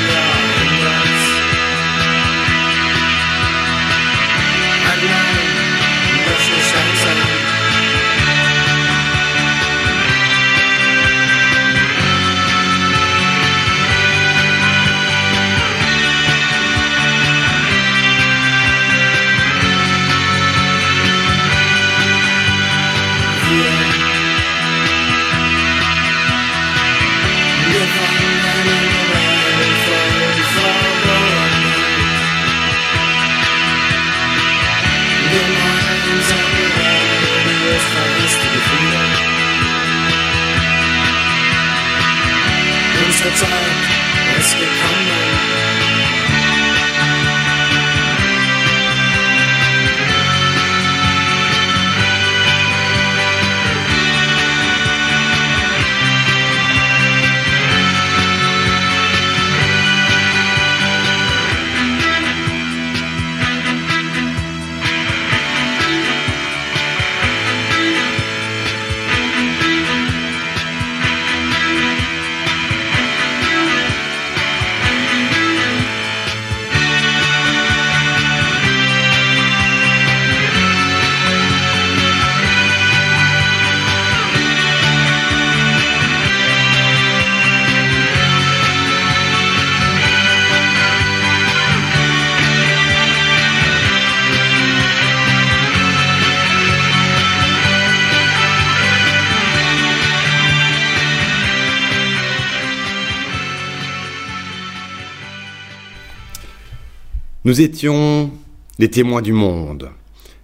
Nous 107.51 107.59
étions 107.59 108.31
les 108.79 108.89
témoins 108.89 109.21
du 109.21 109.33
monde 109.33 109.89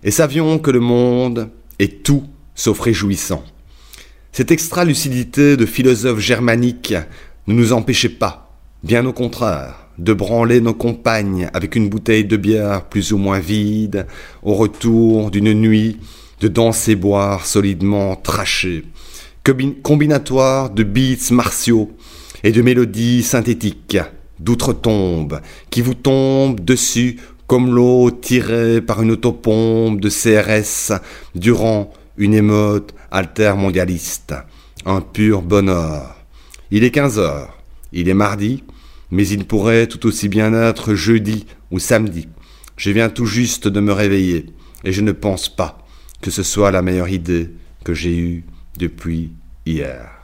et 0.03 0.11
savions 0.11 0.59
que 0.59 0.71
le 0.71 0.81
monde 0.81 1.49
est 1.79 2.03
tout 2.03 2.25
sauf 2.53 2.81
réjouissant. 2.81 3.45
Cette 4.33 4.51
extra-lucidité 4.51 5.55
de 5.55 5.65
philosophe 5.65 6.19
germanique 6.19 6.93
ne 7.47 7.53
nous 7.53 7.71
empêchait 7.71 8.09
pas, 8.09 8.59
bien 8.83 9.05
au 9.05 9.13
contraire, 9.13 9.87
de 9.97 10.11
branler 10.11 10.59
nos 10.59 10.73
compagnes 10.73 11.49
avec 11.53 11.77
une 11.77 11.87
bouteille 11.87 12.25
de 12.25 12.35
bière 12.35 12.89
plus 12.89 13.13
ou 13.13 13.17
moins 13.17 13.39
vide 13.39 14.05
au 14.43 14.55
retour 14.55 15.31
d'une 15.31 15.53
nuit 15.53 15.99
de 16.41 16.49
danser 16.49 16.97
boire 16.97 17.45
solidement 17.45 18.17
trachée, 18.17 18.83
combi- 19.45 19.81
combinatoire 19.81 20.71
de 20.71 20.83
beats 20.83 21.31
martiaux 21.31 21.89
et 22.43 22.51
de 22.51 22.61
mélodies 22.61 23.23
synthétiques 23.23 23.97
d'outre-tombe 24.39 25.41
qui 25.69 25.81
vous 25.81 25.93
tombent 25.93 26.59
dessus 26.59 27.19
comme 27.47 27.73
l'eau 27.73 28.11
tirée 28.11 28.81
par 28.81 29.01
une 29.01 29.11
autopompe 29.11 30.01
de 30.01 30.09
CRS 30.09 30.99
durant 31.33 31.91
une 32.17 32.33
émeute 32.33 32.93
altermondialiste. 33.11 34.35
Un 34.85 35.01
pur 35.01 35.41
bonheur. 35.41 36.17
Il 36.71 36.83
est 36.83 36.91
15 36.91 37.19
heures. 37.19 37.57
Il 37.93 38.09
est 38.09 38.13
mardi, 38.13 38.63
mais 39.11 39.27
il 39.27 39.45
pourrait 39.45 39.87
tout 39.87 40.05
aussi 40.05 40.27
bien 40.27 40.53
être 40.53 40.93
jeudi 40.93 41.45
ou 41.71 41.79
samedi. 41.79 42.27
Je 42.75 42.91
viens 42.91 43.09
tout 43.09 43.25
juste 43.25 43.67
de 43.67 43.79
me 43.79 43.93
réveiller 43.93 44.47
et 44.83 44.91
je 44.91 45.01
ne 45.01 45.13
pense 45.13 45.49
pas 45.49 45.85
que 46.21 46.31
ce 46.31 46.43
soit 46.43 46.71
la 46.71 46.81
meilleure 46.81 47.09
idée 47.09 47.51
que 47.83 47.93
j'ai 47.93 48.17
eue 48.17 48.43
depuis 48.77 49.31
hier. 49.65 50.16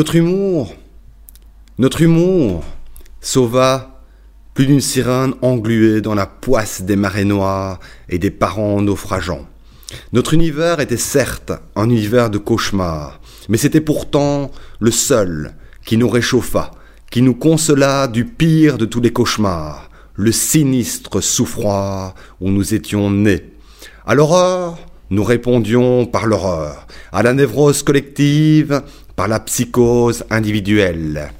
Notre 0.00 0.16
humour, 0.16 0.74
notre 1.76 2.00
humour 2.00 2.64
sauva 3.20 4.00
plus 4.54 4.64
d'une 4.64 4.80
sirène 4.80 5.34
engluée 5.42 6.00
dans 6.00 6.14
la 6.14 6.24
poisse 6.24 6.80
des 6.80 6.96
marées 6.96 7.26
noires 7.26 7.80
et 8.08 8.18
des 8.18 8.30
parents 8.30 8.80
naufrageants. 8.80 9.46
Notre 10.14 10.32
univers 10.32 10.80
était 10.80 10.96
certes 10.96 11.52
un 11.76 11.90
univers 11.90 12.30
de 12.30 12.38
cauchemars, 12.38 13.20
mais 13.50 13.58
c'était 13.58 13.82
pourtant 13.82 14.50
le 14.78 14.90
seul 14.90 15.52
qui 15.84 15.98
nous 15.98 16.08
réchauffa, 16.08 16.70
qui 17.10 17.20
nous 17.20 17.34
consola 17.34 18.08
du 18.08 18.24
pire 18.24 18.78
de 18.78 18.86
tous 18.86 19.02
les 19.02 19.12
cauchemars, 19.12 19.90
le 20.14 20.32
sinistre 20.32 21.20
souffroir 21.20 22.14
où 22.40 22.48
nous 22.48 22.72
étions 22.72 23.10
nés. 23.10 23.52
À 24.06 24.14
l'horreur, 24.14 24.78
nous 25.10 25.24
répondions 25.24 26.06
par 26.06 26.26
l'horreur, 26.26 26.86
à 27.12 27.22
la 27.22 27.34
névrose 27.34 27.82
collective, 27.82 28.82
la 29.28 29.40
psychose 29.40 30.24
individuelle. 30.30 31.32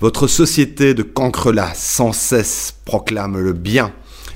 Votre 0.00 0.26
société 0.26 0.94
de 0.94 1.02
cancrelas 1.02 1.74
sans 1.74 2.12
cesse 2.12 2.74
proclame 2.84 3.38
le 3.38 3.52
bien 3.52 3.92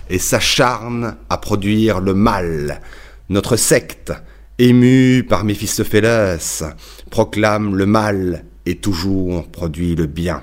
et 0.08 0.18
s'acharne 0.18 1.16
à 1.28 1.38
produire 1.38 2.00
le 2.00 2.14
mal. 2.14 2.80
Notre 3.28 3.56
secte, 3.56 4.12
émue 4.58 5.24
par 5.28 5.44
Méphistophélès, 5.44 6.62
proclame 7.10 7.74
le 7.74 7.86
mal 7.86 8.44
et 8.64 8.76
toujours 8.76 9.48
produit 9.48 9.94
le 9.94 10.06
bien. 10.06 10.42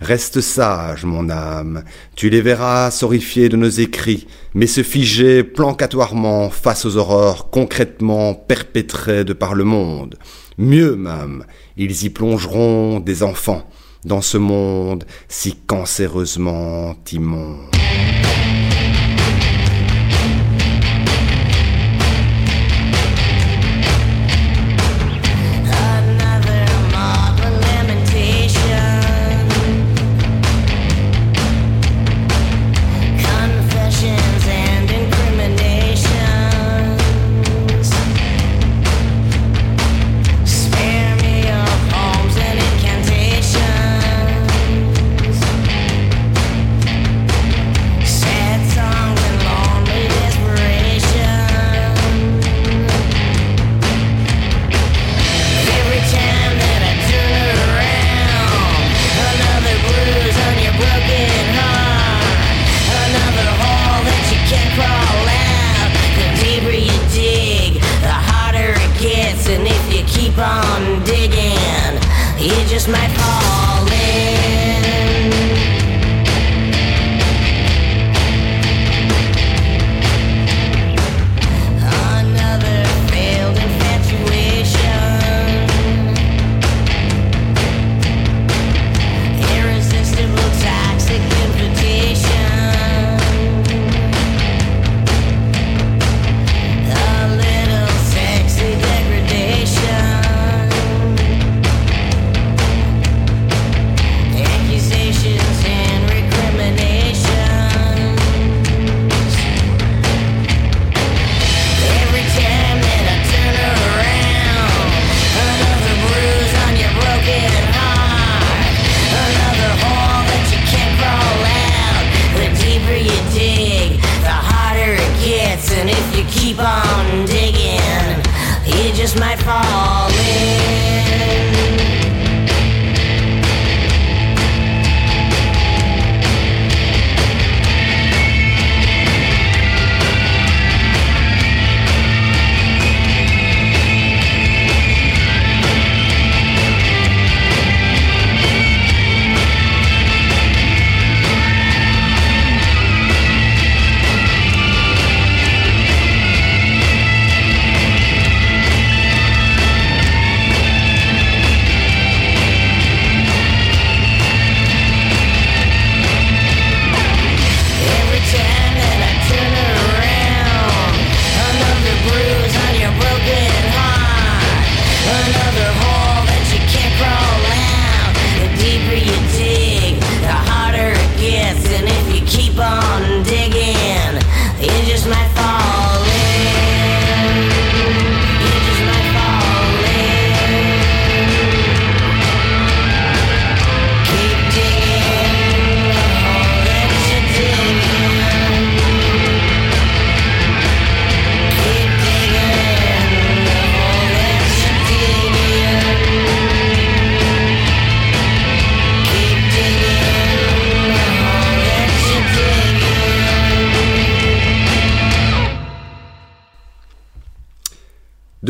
Reste 0.00 0.42
sage, 0.42 1.04
mon 1.06 1.30
âme, 1.30 1.82
tu 2.16 2.28
les 2.28 2.42
verras 2.42 2.90
s'horrifier 2.90 3.48
de 3.48 3.56
nos 3.56 3.68
écrits, 3.68 4.26
mais 4.54 4.66
se 4.66 4.82
figer 4.82 5.42
plancatoirement 5.42 6.50
face 6.50 6.84
aux 6.84 6.98
horreurs 6.98 7.48
concrètement 7.50 8.34
perpétrées 8.34 9.24
de 9.24 9.32
par 9.32 9.54
le 9.54 9.64
monde. 9.64 10.16
Mieux 10.58 10.96
même, 10.96 11.44
ils 11.76 12.04
y 12.04 12.10
plongeront 12.10 13.00
des 13.00 13.22
enfants 13.22 13.68
dans 14.04 14.22
ce 14.22 14.38
monde 14.38 15.04
si 15.28 15.54
cancéreusement 15.54 16.96
immonde. 17.12 17.76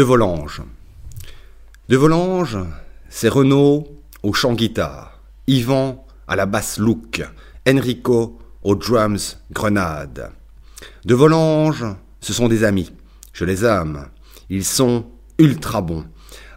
Digging. 0.06 0.66
De 1.88 1.96
Volanges, 1.96 2.58
c'est 3.08 3.28
Renaud 3.28 3.86
au 4.22 4.32
chant 4.32 4.54
guitare, 4.54 5.20
Yvan 5.46 6.04
à 6.28 6.36
la 6.36 6.46
basse 6.46 6.78
look, 6.78 7.22
Enrico 7.68 8.38
aux 8.62 8.74
drums 8.74 9.38
grenade. 9.52 10.30
De 11.04 11.14
Volanges, 11.14 11.84
ce 12.20 12.32
sont 12.32 12.48
des 12.48 12.64
amis, 12.64 12.92
je 13.32 13.44
les 13.44 13.64
aime, 13.64 14.06
ils 14.50 14.64
sont 14.64 15.06
ultra 15.38 15.80
bons. 15.80 16.04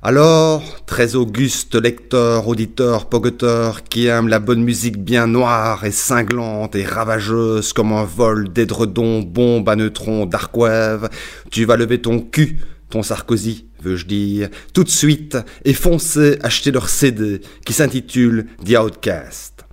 Alors, 0.01 0.63
très 0.85 1.17
auguste 1.17 1.75
lecteur, 1.75 2.47
auditeur, 2.47 3.09
pogoteur, 3.09 3.83
qui 3.83 4.07
aime 4.07 4.29
la 4.29 4.39
bonne 4.39 4.63
musique 4.63 4.97
bien 4.97 5.27
noire 5.27 5.83
et 5.83 5.91
cinglante 5.91 6.73
et 6.75 6.85
ravageuse 6.85 7.73
comme 7.73 7.91
un 7.91 8.05
vol 8.05 8.47
d'édredons, 8.53 9.21
bombes 9.21 9.67
à 9.67 9.75
neutrons, 9.75 10.25
dark 10.25 10.55
wave, 10.55 11.09
tu 11.51 11.65
vas 11.65 11.75
lever 11.75 12.01
ton 12.01 12.21
cul 12.21 12.59
ton 12.89 13.03
Sarkozy, 13.03 13.65
veux-je 13.81 14.05
dire, 14.05 14.49
tout 14.73 14.83
de 14.83 14.89
suite 14.89 15.37
et 15.63 15.73
foncez 15.73 16.37
acheter 16.41 16.71
leur 16.71 16.89
CD 16.89 17.41
qui 17.65 17.73
s'intitule 17.73 18.47
The 18.65 18.77
Outcast. 18.77 19.65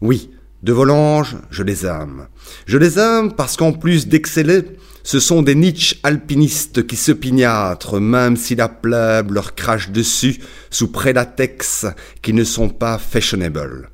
Oui, 0.00 0.30
de 0.62 0.72
Volanges, 0.72 1.36
je 1.50 1.62
les 1.62 1.84
aime. 1.84 2.26
Je 2.66 2.78
les 2.78 2.98
aime 2.98 3.32
parce 3.32 3.56
qu'en 3.56 3.72
plus 3.72 4.08
d'exceller, 4.08 4.62
ce 5.02 5.20
sont 5.20 5.42
des 5.42 5.54
niches 5.54 6.00
alpinistes 6.02 6.86
qui 6.86 6.96
se 6.96 7.12
pignâtrent, 7.12 8.00
même 8.00 8.36
si 8.36 8.54
la 8.54 8.70
plèbe 8.70 9.32
leur 9.32 9.54
crache 9.54 9.90
dessus 9.90 10.40
sous 10.70 10.90
prélatex 10.90 11.86
qui 12.22 12.32
ne 12.32 12.44
sont 12.44 12.70
pas 12.70 12.96
fashionable. 12.98 13.90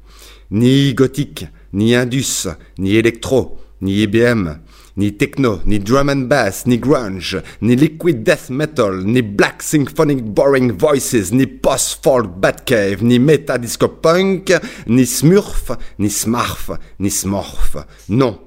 Ni 0.52 0.94
gothique, 0.94 1.46
ni 1.72 1.96
indus, 1.96 2.46
ni 2.78 2.94
électro, 2.94 3.58
ni 3.80 4.02
IBM, 4.02 4.58
ni 5.01 5.14
techno, 5.16 5.61
ni 5.64 5.78
drum 5.78 6.11
and 6.11 6.28
bass, 6.28 6.66
ni 6.66 6.76
grunge, 6.78 7.40
ni 7.62 7.74
liquid 7.74 8.22
death 8.22 8.51
metal, 8.51 9.01
ni 9.05 9.22
black 9.22 9.62
symphonic 9.62 10.20
boring 10.22 10.72
voices, 10.76 11.32
ni 11.32 11.46
post-folk 11.46 12.28
Batcave, 12.36 13.03
ni 13.03 13.18
meta 13.18 13.57
disco 13.59 13.88
punk, 13.88 14.53
ni 14.86 15.07
smurf, 15.07 15.72
ni 15.98 16.11
smarf, 16.11 16.70
ni 16.98 17.11
smorf. 17.11 17.78
Non. 18.09 18.38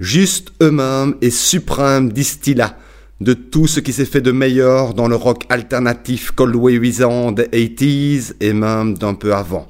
Juste 0.00 0.52
eux-mêmes 0.60 1.14
et 1.22 1.30
suprêmes 1.30 2.10
distillat 2.12 2.76
de 3.20 3.32
tout 3.32 3.68
ce 3.68 3.78
qui 3.78 3.92
s'est 3.92 4.04
fait 4.04 4.20
de 4.20 4.32
meilleur 4.32 4.94
dans 4.94 5.06
le 5.06 5.14
rock 5.14 5.44
alternatif 5.48 6.32
colwayisant 6.32 7.30
des 7.30 7.44
80s 7.44 8.34
et 8.40 8.52
même 8.52 8.98
d'un 8.98 9.14
peu 9.14 9.32
avant. 9.32 9.68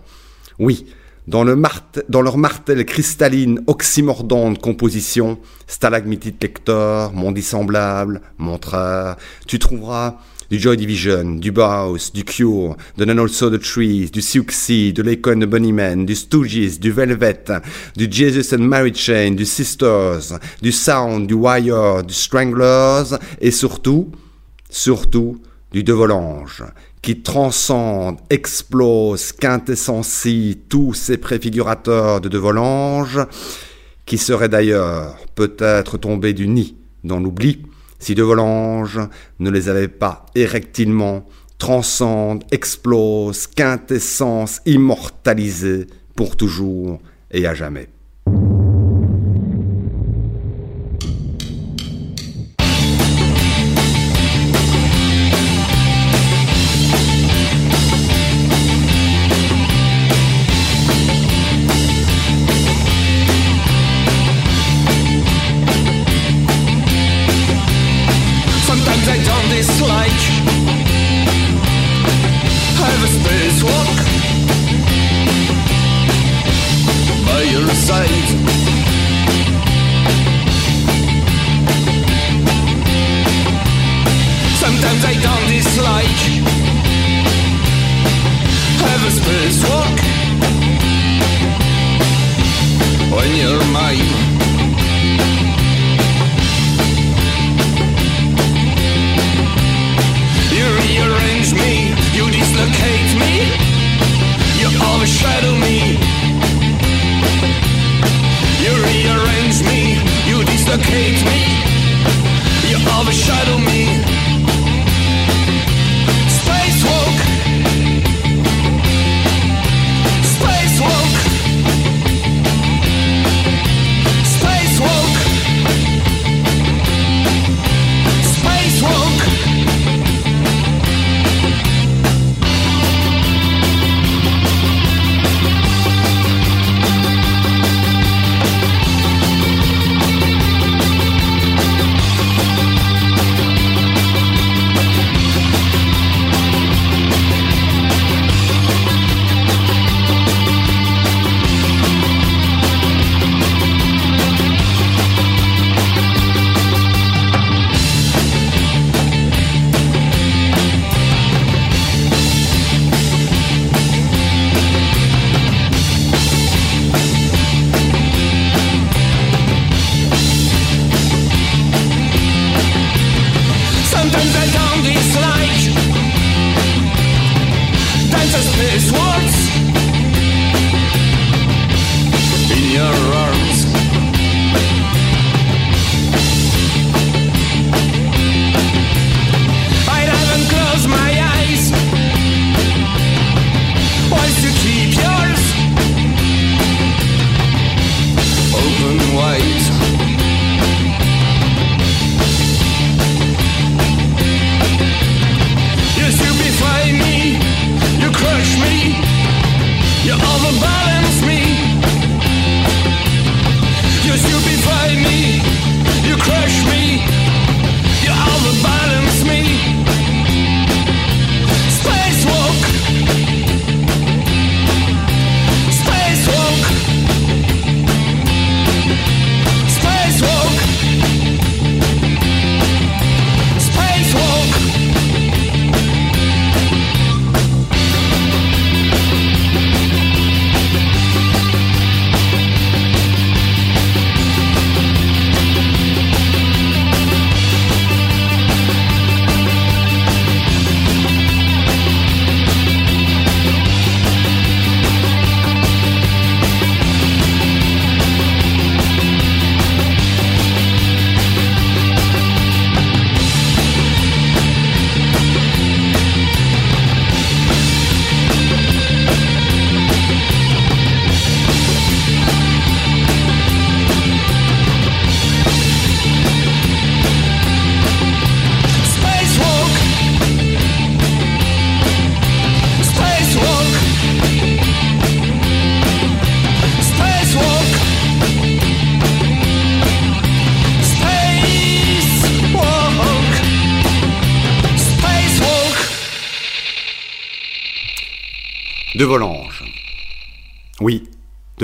Oui, 0.58 0.86
dans, 1.26 1.44
leur 1.44 2.36
martel 2.36 2.84
cristalline 2.84 3.60
oxymordant 3.66 4.50
de 4.50 4.58
composition, 4.58 5.38
stalagmitite 5.66 6.42
lector, 6.42 7.12
mon 7.12 7.32
dissemblable, 7.32 8.20
montreur, 8.38 9.16
tu 9.46 9.58
trouveras 9.58 10.18
du 10.50 10.58
Joy 10.58 10.76
Division, 10.76 11.36
du 11.36 11.50
Bauhaus, 11.50 12.12
du 12.12 12.24
Cure, 12.24 12.76
de 12.98 13.04
Then 13.04 13.18
Also 13.18 13.50
the 13.50 13.58
Trees, 13.58 14.10
du 14.10 14.20
Siouxsie, 14.20 14.92
de 14.92 15.02
and 15.02 15.40
the 15.40 15.46
Bunnymen, 15.46 16.04
du 16.04 16.14
Stooges, 16.14 16.78
du 16.78 16.92
Velvet, 16.92 17.44
du 17.96 18.06
Jesus 18.10 18.54
and 18.54 18.60
Mary 18.60 18.94
Chain, 18.94 19.32
du 19.32 19.46
Sisters, 19.46 20.38
du 20.60 20.70
Sound, 20.70 21.26
du 21.26 21.34
Wire, 21.34 22.04
du 22.04 22.12
Stranglers, 22.12 23.18
et 23.40 23.50
surtout, 23.50 24.12
surtout, 24.68 25.40
du 25.72 25.82
De 25.82 25.92
Volanges, 25.92 26.62
qui 27.04 27.20
transcende, 27.20 28.16
explose, 28.30 29.32
quintessencie 29.32 30.58
tous 30.70 30.94
ces 30.94 31.18
préfigurateurs 31.18 32.22
de 32.22 32.30
De 32.30 32.38
Volanges, 32.38 33.20
qui 34.06 34.16
seraient 34.16 34.48
d'ailleurs 34.48 35.14
peut-être 35.34 35.98
tombés 35.98 36.32
du 36.32 36.48
nid 36.48 36.78
dans 37.04 37.20
l'oubli, 37.20 37.60
si 37.98 38.14
De 38.14 38.22
Volanges 38.22 39.00
ne 39.38 39.50
les 39.50 39.68
avait 39.68 39.88
pas 39.88 40.24
érectilement 40.34 41.26
transcende, 41.58 42.42
explose, 42.50 43.48
quintessence, 43.48 44.62
immortalisée 44.64 45.86
pour 46.16 46.36
toujours 46.36 47.02
et 47.30 47.46
à 47.46 47.52
jamais. 47.52 47.93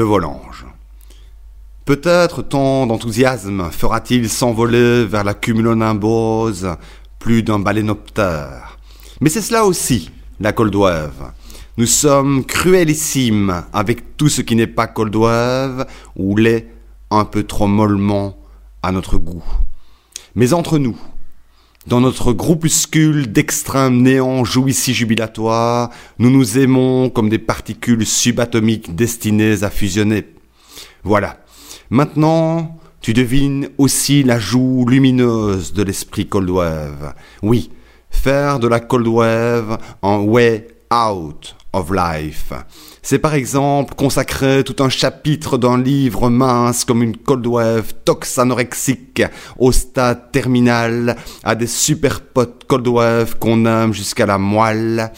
De 0.00 0.04
Volanges. 0.04 0.64
Peut-être 1.84 2.40
tant 2.40 2.86
d'enthousiasme 2.86 3.70
fera-t-il 3.70 4.30
s'envoler 4.30 5.04
vers 5.04 5.24
la 5.24 5.34
cumulonimbose 5.34 6.70
plus 7.18 7.42
d'un 7.42 7.58
balénoptère. 7.58 8.78
Mais 9.20 9.28
c'est 9.28 9.42
cela 9.42 9.66
aussi, 9.66 10.10
la 10.40 10.54
Coldouave. 10.54 11.32
Nous 11.76 11.84
sommes 11.84 12.46
cruelissimes 12.46 13.62
avec 13.74 14.16
tout 14.16 14.30
ce 14.30 14.40
qui 14.40 14.56
n'est 14.56 14.66
pas 14.66 14.86
Coldouave 14.86 15.86
ou 16.16 16.34
l'est 16.34 16.68
un 17.10 17.26
peu 17.26 17.42
trop 17.42 17.66
mollement 17.66 18.38
à 18.82 18.92
notre 18.92 19.18
goût. 19.18 19.44
Mais 20.34 20.54
entre 20.54 20.78
nous, 20.78 20.96
dans 21.90 22.00
notre 22.00 22.32
groupuscule 22.32 23.32
d'extrême 23.32 24.00
néant 24.00 24.44
jouissi 24.44 24.94
jubilatoire, 24.94 25.90
nous 26.20 26.30
nous 26.30 26.56
aimons 26.56 27.10
comme 27.10 27.28
des 27.28 27.40
particules 27.40 28.06
subatomiques 28.06 28.94
destinées 28.94 29.64
à 29.64 29.70
fusionner. 29.70 30.28
Voilà. 31.02 31.38
Maintenant, 31.90 32.78
tu 33.00 33.12
devines 33.12 33.70
aussi 33.76 34.22
la 34.22 34.38
joue 34.38 34.86
lumineuse 34.88 35.72
de 35.72 35.82
l'esprit 35.82 36.28
cold 36.28 36.48
wave. 36.48 37.12
Oui, 37.42 37.72
faire 38.08 38.60
de 38.60 38.68
la 38.68 38.78
cold 38.78 39.08
wave 39.08 39.76
un 40.04 40.18
way 40.18 40.68
out 40.94 41.56
of 41.72 41.90
life. 41.90 42.52
C'est 43.02 43.18
par 43.18 43.34
exemple 43.34 43.94
consacrer 43.94 44.62
tout 44.62 44.82
un 44.82 44.90
chapitre 44.90 45.56
d'un 45.56 45.80
livre 45.80 46.28
mince 46.28 46.84
comme 46.84 47.02
une 47.02 47.16
cold 47.16 47.46
wave 47.46 47.94
toxanorexique 48.04 49.22
au 49.58 49.72
stade 49.72 50.30
terminal 50.32 51.16
à 51.42 51.54
des 51.54 51.66
super 51.66 52.20
potes 52.20 52.64
cold 52.66 52.86
wave 52.86 53.38
qu'on 53.38 53.64
aime 53.64 53.94
jusqu'à 53.94 54.26
la 54.26 54.36
moelle 54.36 55.12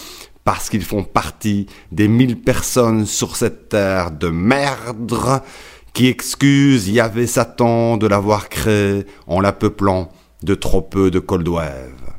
parce 0.45 0.71
qu'ils 0.71 0.85
font 0.85 1.03
partie 1.03 1.67
des 1.91 2.09
mille 2.09 2.41
personnes 2.41 3.05
sur 3.05 3.37
cette 3.37 3.69
terre 3.71 4.13
de 4.13 4.29
merde 4.29 5.43
qui 5.93 6.07
excusent 6.07 6.89
Yahvé 6.89 7.27
Satan 7.27 7.97
de 7.97 8.07
l'avoir 8.07 8.49
créé 8.49 9.07
en 9.27 9.41
la 9.41 9.53
peuplant 9.53 10.09
de 10.43 10.55
trop 10.55 10.83
peu 10.83 11.11
de 11.11 11.19
cold 11.19 11.47
wave. 11.49 12.13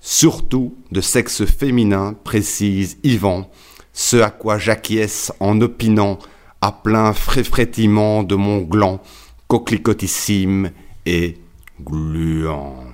Surtout 0.00 0.76
de 0.92 1.00
sexe 1.00 1.44
féminin, 1.44 2.14
précise 2.24 2.98
Yvan, 3.02 3.50
ce 3.96 4.18
à 4.18 4.28
quoi 4.30 4.58
j'acquiesce 4.58 5.32
en 5.40 5.58
opinant 5.62 6.18
à 6.60 6.70
plein 6.70 7.14
fréfrétillement 7.14 8.22
de 8.22 8.34
mon 8.34 8.58
gland 8.58 9.00
coquelicotissime 9.48 10.70
et 11.06 11.38
gluant. 11.80 12.85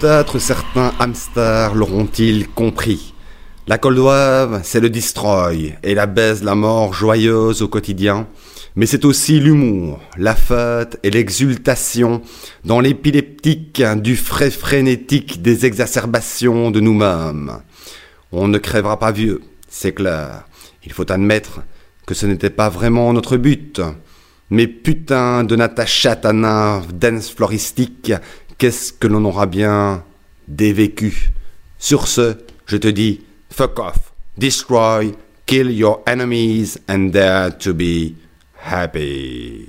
Peut-être 0.00 0.38
certains 0.40 0.92
hamsters 0.98 1.74
l'auront-ils 1.74 2.48
compris. 2.48 3.14
La 3.68 3.78
coldoive, 3.78 4.60
c'est 4.64 4.80
le 4.80 4.90
destroy 4.90 5.74
et 5.82 5.94
la 5.94 6.06
baise 6.06 6.42
la 6.42 6.54
mort 6.54 6.94
joyeuse 6.94 7.62
au 7.62 7.68
quotidien, 7.68 8.26
mais 8.74 8.86
c'est 8.86 9.04
aussi 9.04 9.38
l'humour, 9.38 10.00
la 10.16 10.34
fête 10.34 10.98
et 11.02 11.10
l'exultation 11.10 12.22
dans 12.64 12.80
l'épileptique 12.80 13.82
du 13.96 14.16
frais 14.16 14.50
frénétique 14.50 15.42
des 15.42 15.64
exacerbations 15.64 16.70
de 16.70 16.80
nous-mêmes. 16.80 17.60
On 18.32 18.48
ne 18.48 18.58
crèvera 18.58 18.98
pas 18.98 19.12
vieux, 19.12 19.42
c'est 19.68 19.92
clair. 19.92 20.44
Il 20.84 20.92
faut 20.92 21.10
admettre 21.10 21.60
que 22.04 22.14
ce 22.14 22.26
n'était 22.26 22.50
pas 22.50 22.68
vraiment 22.68 23.12
notre 23.12 23.36
but. 23.36 23.80
Mais 24.50 24.66
putain 24.66 25.42
de 25.42 25.56
Natacha 25.56 26.16
Tana 26.16 26.82
dance 26.92 27.30
floristique, 27.30 28.12
qu'est-ce 28.64 28.94
que 28.94 29.06
l'on 29.06 29.26
aura 29.26 29.44
bien 29.44 30.02
dévécu? 30.48 31.28
Sur 31.78 32.08
ce, 32.08 32.38
je 32.64 32.78
te 32.78 32.88
dis, 32.88 33.20
fuck 33.50 33.78
off, 33.78 34.14
destroy, 34.38 35.12
kill 35.44 35.70
your 35.70 36.00
enemies 36.06 36.78
and 36.88 37.10
dare 37.10 37.50
to 37.58 37.74
be 37.74 38.14
happy. 38.56 39.68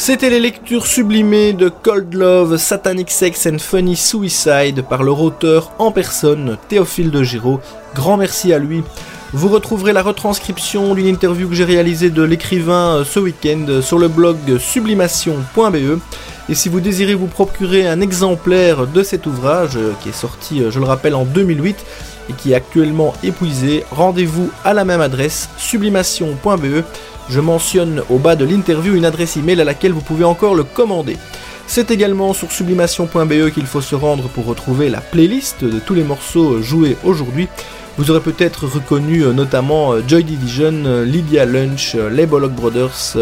C'était 0.00 0.30
les 0.30 0.40
lectures 0.40 0.86
sublimées 0.86 1.52
de 1.52 1.68
Cold 1.68 2.14
Love, 2.14 2.56
Satanic 2.56 3.10
Sex 3.10 3.46
and 3.46 3.58
Funny 3.58 3.96
Suicide 3.96 4.82
par 4.88 5.02
leur 5.02 5.20
auteur 5.20 5.72
en 5.78 5.92
personne, 5.92 6.56
Théophile 6.70 7.10
de 7.10 7.22
Giraud. 7.22 7.60
Grand 7.94 8.16
merci 8.16 8.54
à 8.54 8.58
lui. 8.58 8.82
Vous 9.34 9.48
retrouverez 9.48 9.92
la 9.92 10.02
retranscription 10.02 10.94
d'une 10.94 11.06
interview 11.06 11.50
que 11.50 11.54
j'ai 11.54 11.66
réalisée 11.66 12.08
de 12.08 12.22
l'écrivain 12.22 12.96
euh, 12.96 13.04
ce 13.04 13.20
week-end 13.20 13.82
sur 13.82 13.98
le 13.98 14.08
blog 14.08 14.38
sublimation.be. 14.58 16.00
Et 16.48 16.54
si 16.54 16.70
vous 16.70 16.80
désirez 16.80 17.14
vous 17.14 17.26
procurer 17.26 17.86
un 17.86 18.00
exemplaire 18.00 18.86
de 18.86 19.02
cet 19.02 19.26
ouvrage, 19.26 19.76
euh, 19.76 19.92
qui 20.02 20.08
est 20.08 20.12
sorti, 20.12 20.62
euh, 20.62 20.70
je 20.70 20.78
le 20.78 20.86
rappelle, 20.86 21.14
en 21.14 21.26
2008 21.26 21.76
et 22.30 22.32
qui 22.32 22.52
est 22.52 22.54
actuellement 22.54 23.12
épuisé, 23.22 23.84
rendez-vous 23.90 24.50
à 24.64 24.72
la 24.72 24.86
même 24.86 25.02
adresse, 25.02 25.50
sublimation.be. 25.58 26.84
Je 27.30 27.38
mentionne 27.38 28.02
au 28.10 28.18
bas 28.18 28.34
de 28.34 28.44
l'interview 28.44 28.96
une 28.96 29.04
adresse 29.04 29.36
email 29.36 29.60
à 29.60 29.64
laquelle 29.64 29.92
vous 29.92 30.00
pouvez 30.00 30.24
encore 30.24 30.56
le 30.56 30.64
commander. 30.64 31.16
C'est 31.68 31.92
également 31.92 32.32
sur 32.34 32.50
sublimation.be 32.50 33.50
qu'il 33.54 33.66
faut 33.66 33.80
se 33.80 33.94
rendre 33.94 34.28
pour 34.28 34.46
retrouver 34.46 34.88
la 34.88 35.00
playlist 35.00 35.64
de 35.64 35.78
tous 35.78 35.94
les 35.94 36.02
morceaux 36.02 36.60
joués 36.60 36.96
aujourd'hui. 37.04 37.48
Vous 37.98 38.10
aurez 38.10 38.20
peut-être 38.20 38.66
reconnu 38.66 39.22
euh, 39.22 39.32
notamment 39.32 39.92
euh, 39.92 40.02
Joy 40.04 40.24
Division, 40.24 40.72
euh, 40.86 41.04
Lydia 41.04 41.44
Lunch, 41.44 41.94
les 42.10 42.26
Bollock 42.26 42.52
Brothers, 42.52 43.16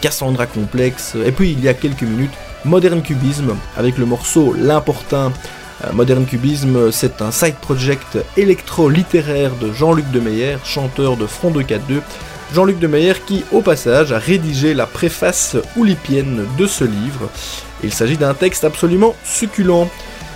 Cassandra 0.00 0.46
Complex, 0.46 1.14
et 1.24 1.30
puis 1.30 1.52
il 1.52 1.62
y 1.62 1.68
a 1.68 1.74
quelques 1.74 2.02
minutes, 2.02 2.32
Modern 2.64 3.02
Cubism 3.02 3.54
avec 3.76 3.98
le 3.98 4.06
morceau 4.06 4.54
L'Important. 4.58 5.32
Modern 5.92 6.24
Cubism, 6.26 6.92
c'est 6.92 7.22
un 7.22 7.32
side 7.32 7.56
project 7.56 8.18
électro-littéraire 8.36 9.50
de 9.60 9.72
Jean-Luc 9.72 10.08
Demeyer, 10.12 10.56
chanteur 10.64 11.16
de 11.16 11.26
Front 11.26 11.50
242. 11.50 12.02
Jean-Luc 12.54 12.78
Demeyer 12.78 13.14
qui, 13.26 13.44
au 13.52 13.60
passage, 13.60 14.12
a 14.12 14.18
rédigé 14.18 14.74
la 14.74 14.86
préface 14.86 15.56
oulipienne 15.76 16.46
de 16.58 16.66
ce 16.66 16.84
livre. 16.84 17.30
Il 17.82 17.92
s'agit 17.92 18.16
d'un 18.16 18.34
texte 18.34 18.64
absolument 18.64 19.14
succulent. 19.24 19.88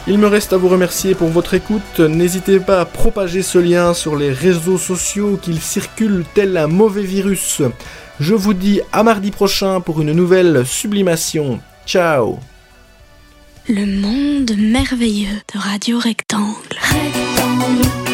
Il 0.09 0.19
me 0.19 0.27
reste 0.27 0.53
à 0.53 0.57
vous 0.57 0.69
remercier 0.69 1.15
pour 1.15 1.29
votre 1.29 1.55
écoute. 1.55 2.01
N'hésitez 2.01 2.61
pas 2.61 2.81
à 2.81 2.85
propager 2.85 3.43
ce 3.43 3.59
lien 3.59 3.93
sur 3.93 4.17
les 4.17 4.33
réseaux 4.33 4.79
sociaux 4.79 5.39
qu'il 5.41 5.61
circule 5.61 6.25
tel 6.35 6.57
un 6.57 6.69
mauvais 6.69 7.03
virus. 7.03 7.63
Je 8.21 8.35
vous 8.35 8.55
dis 8.55 8.81
à 8.93 9.03
mardi 9.03 9.31
prochain 9.31 9.81
pour 9.81 10.01
une 10.01 10.13
nouvelle 10.13 10.65
sublimation. 10.65 11.61
Ciao 11.87 12.39
Le 13.69 13.85
monde 13.85 14.53
merveilleux 14.57 15.41
de 15.53 15.59
Radio 15.59 15.99
Rectangle. 15.99 16.79
Rectangle. 16.81 18.06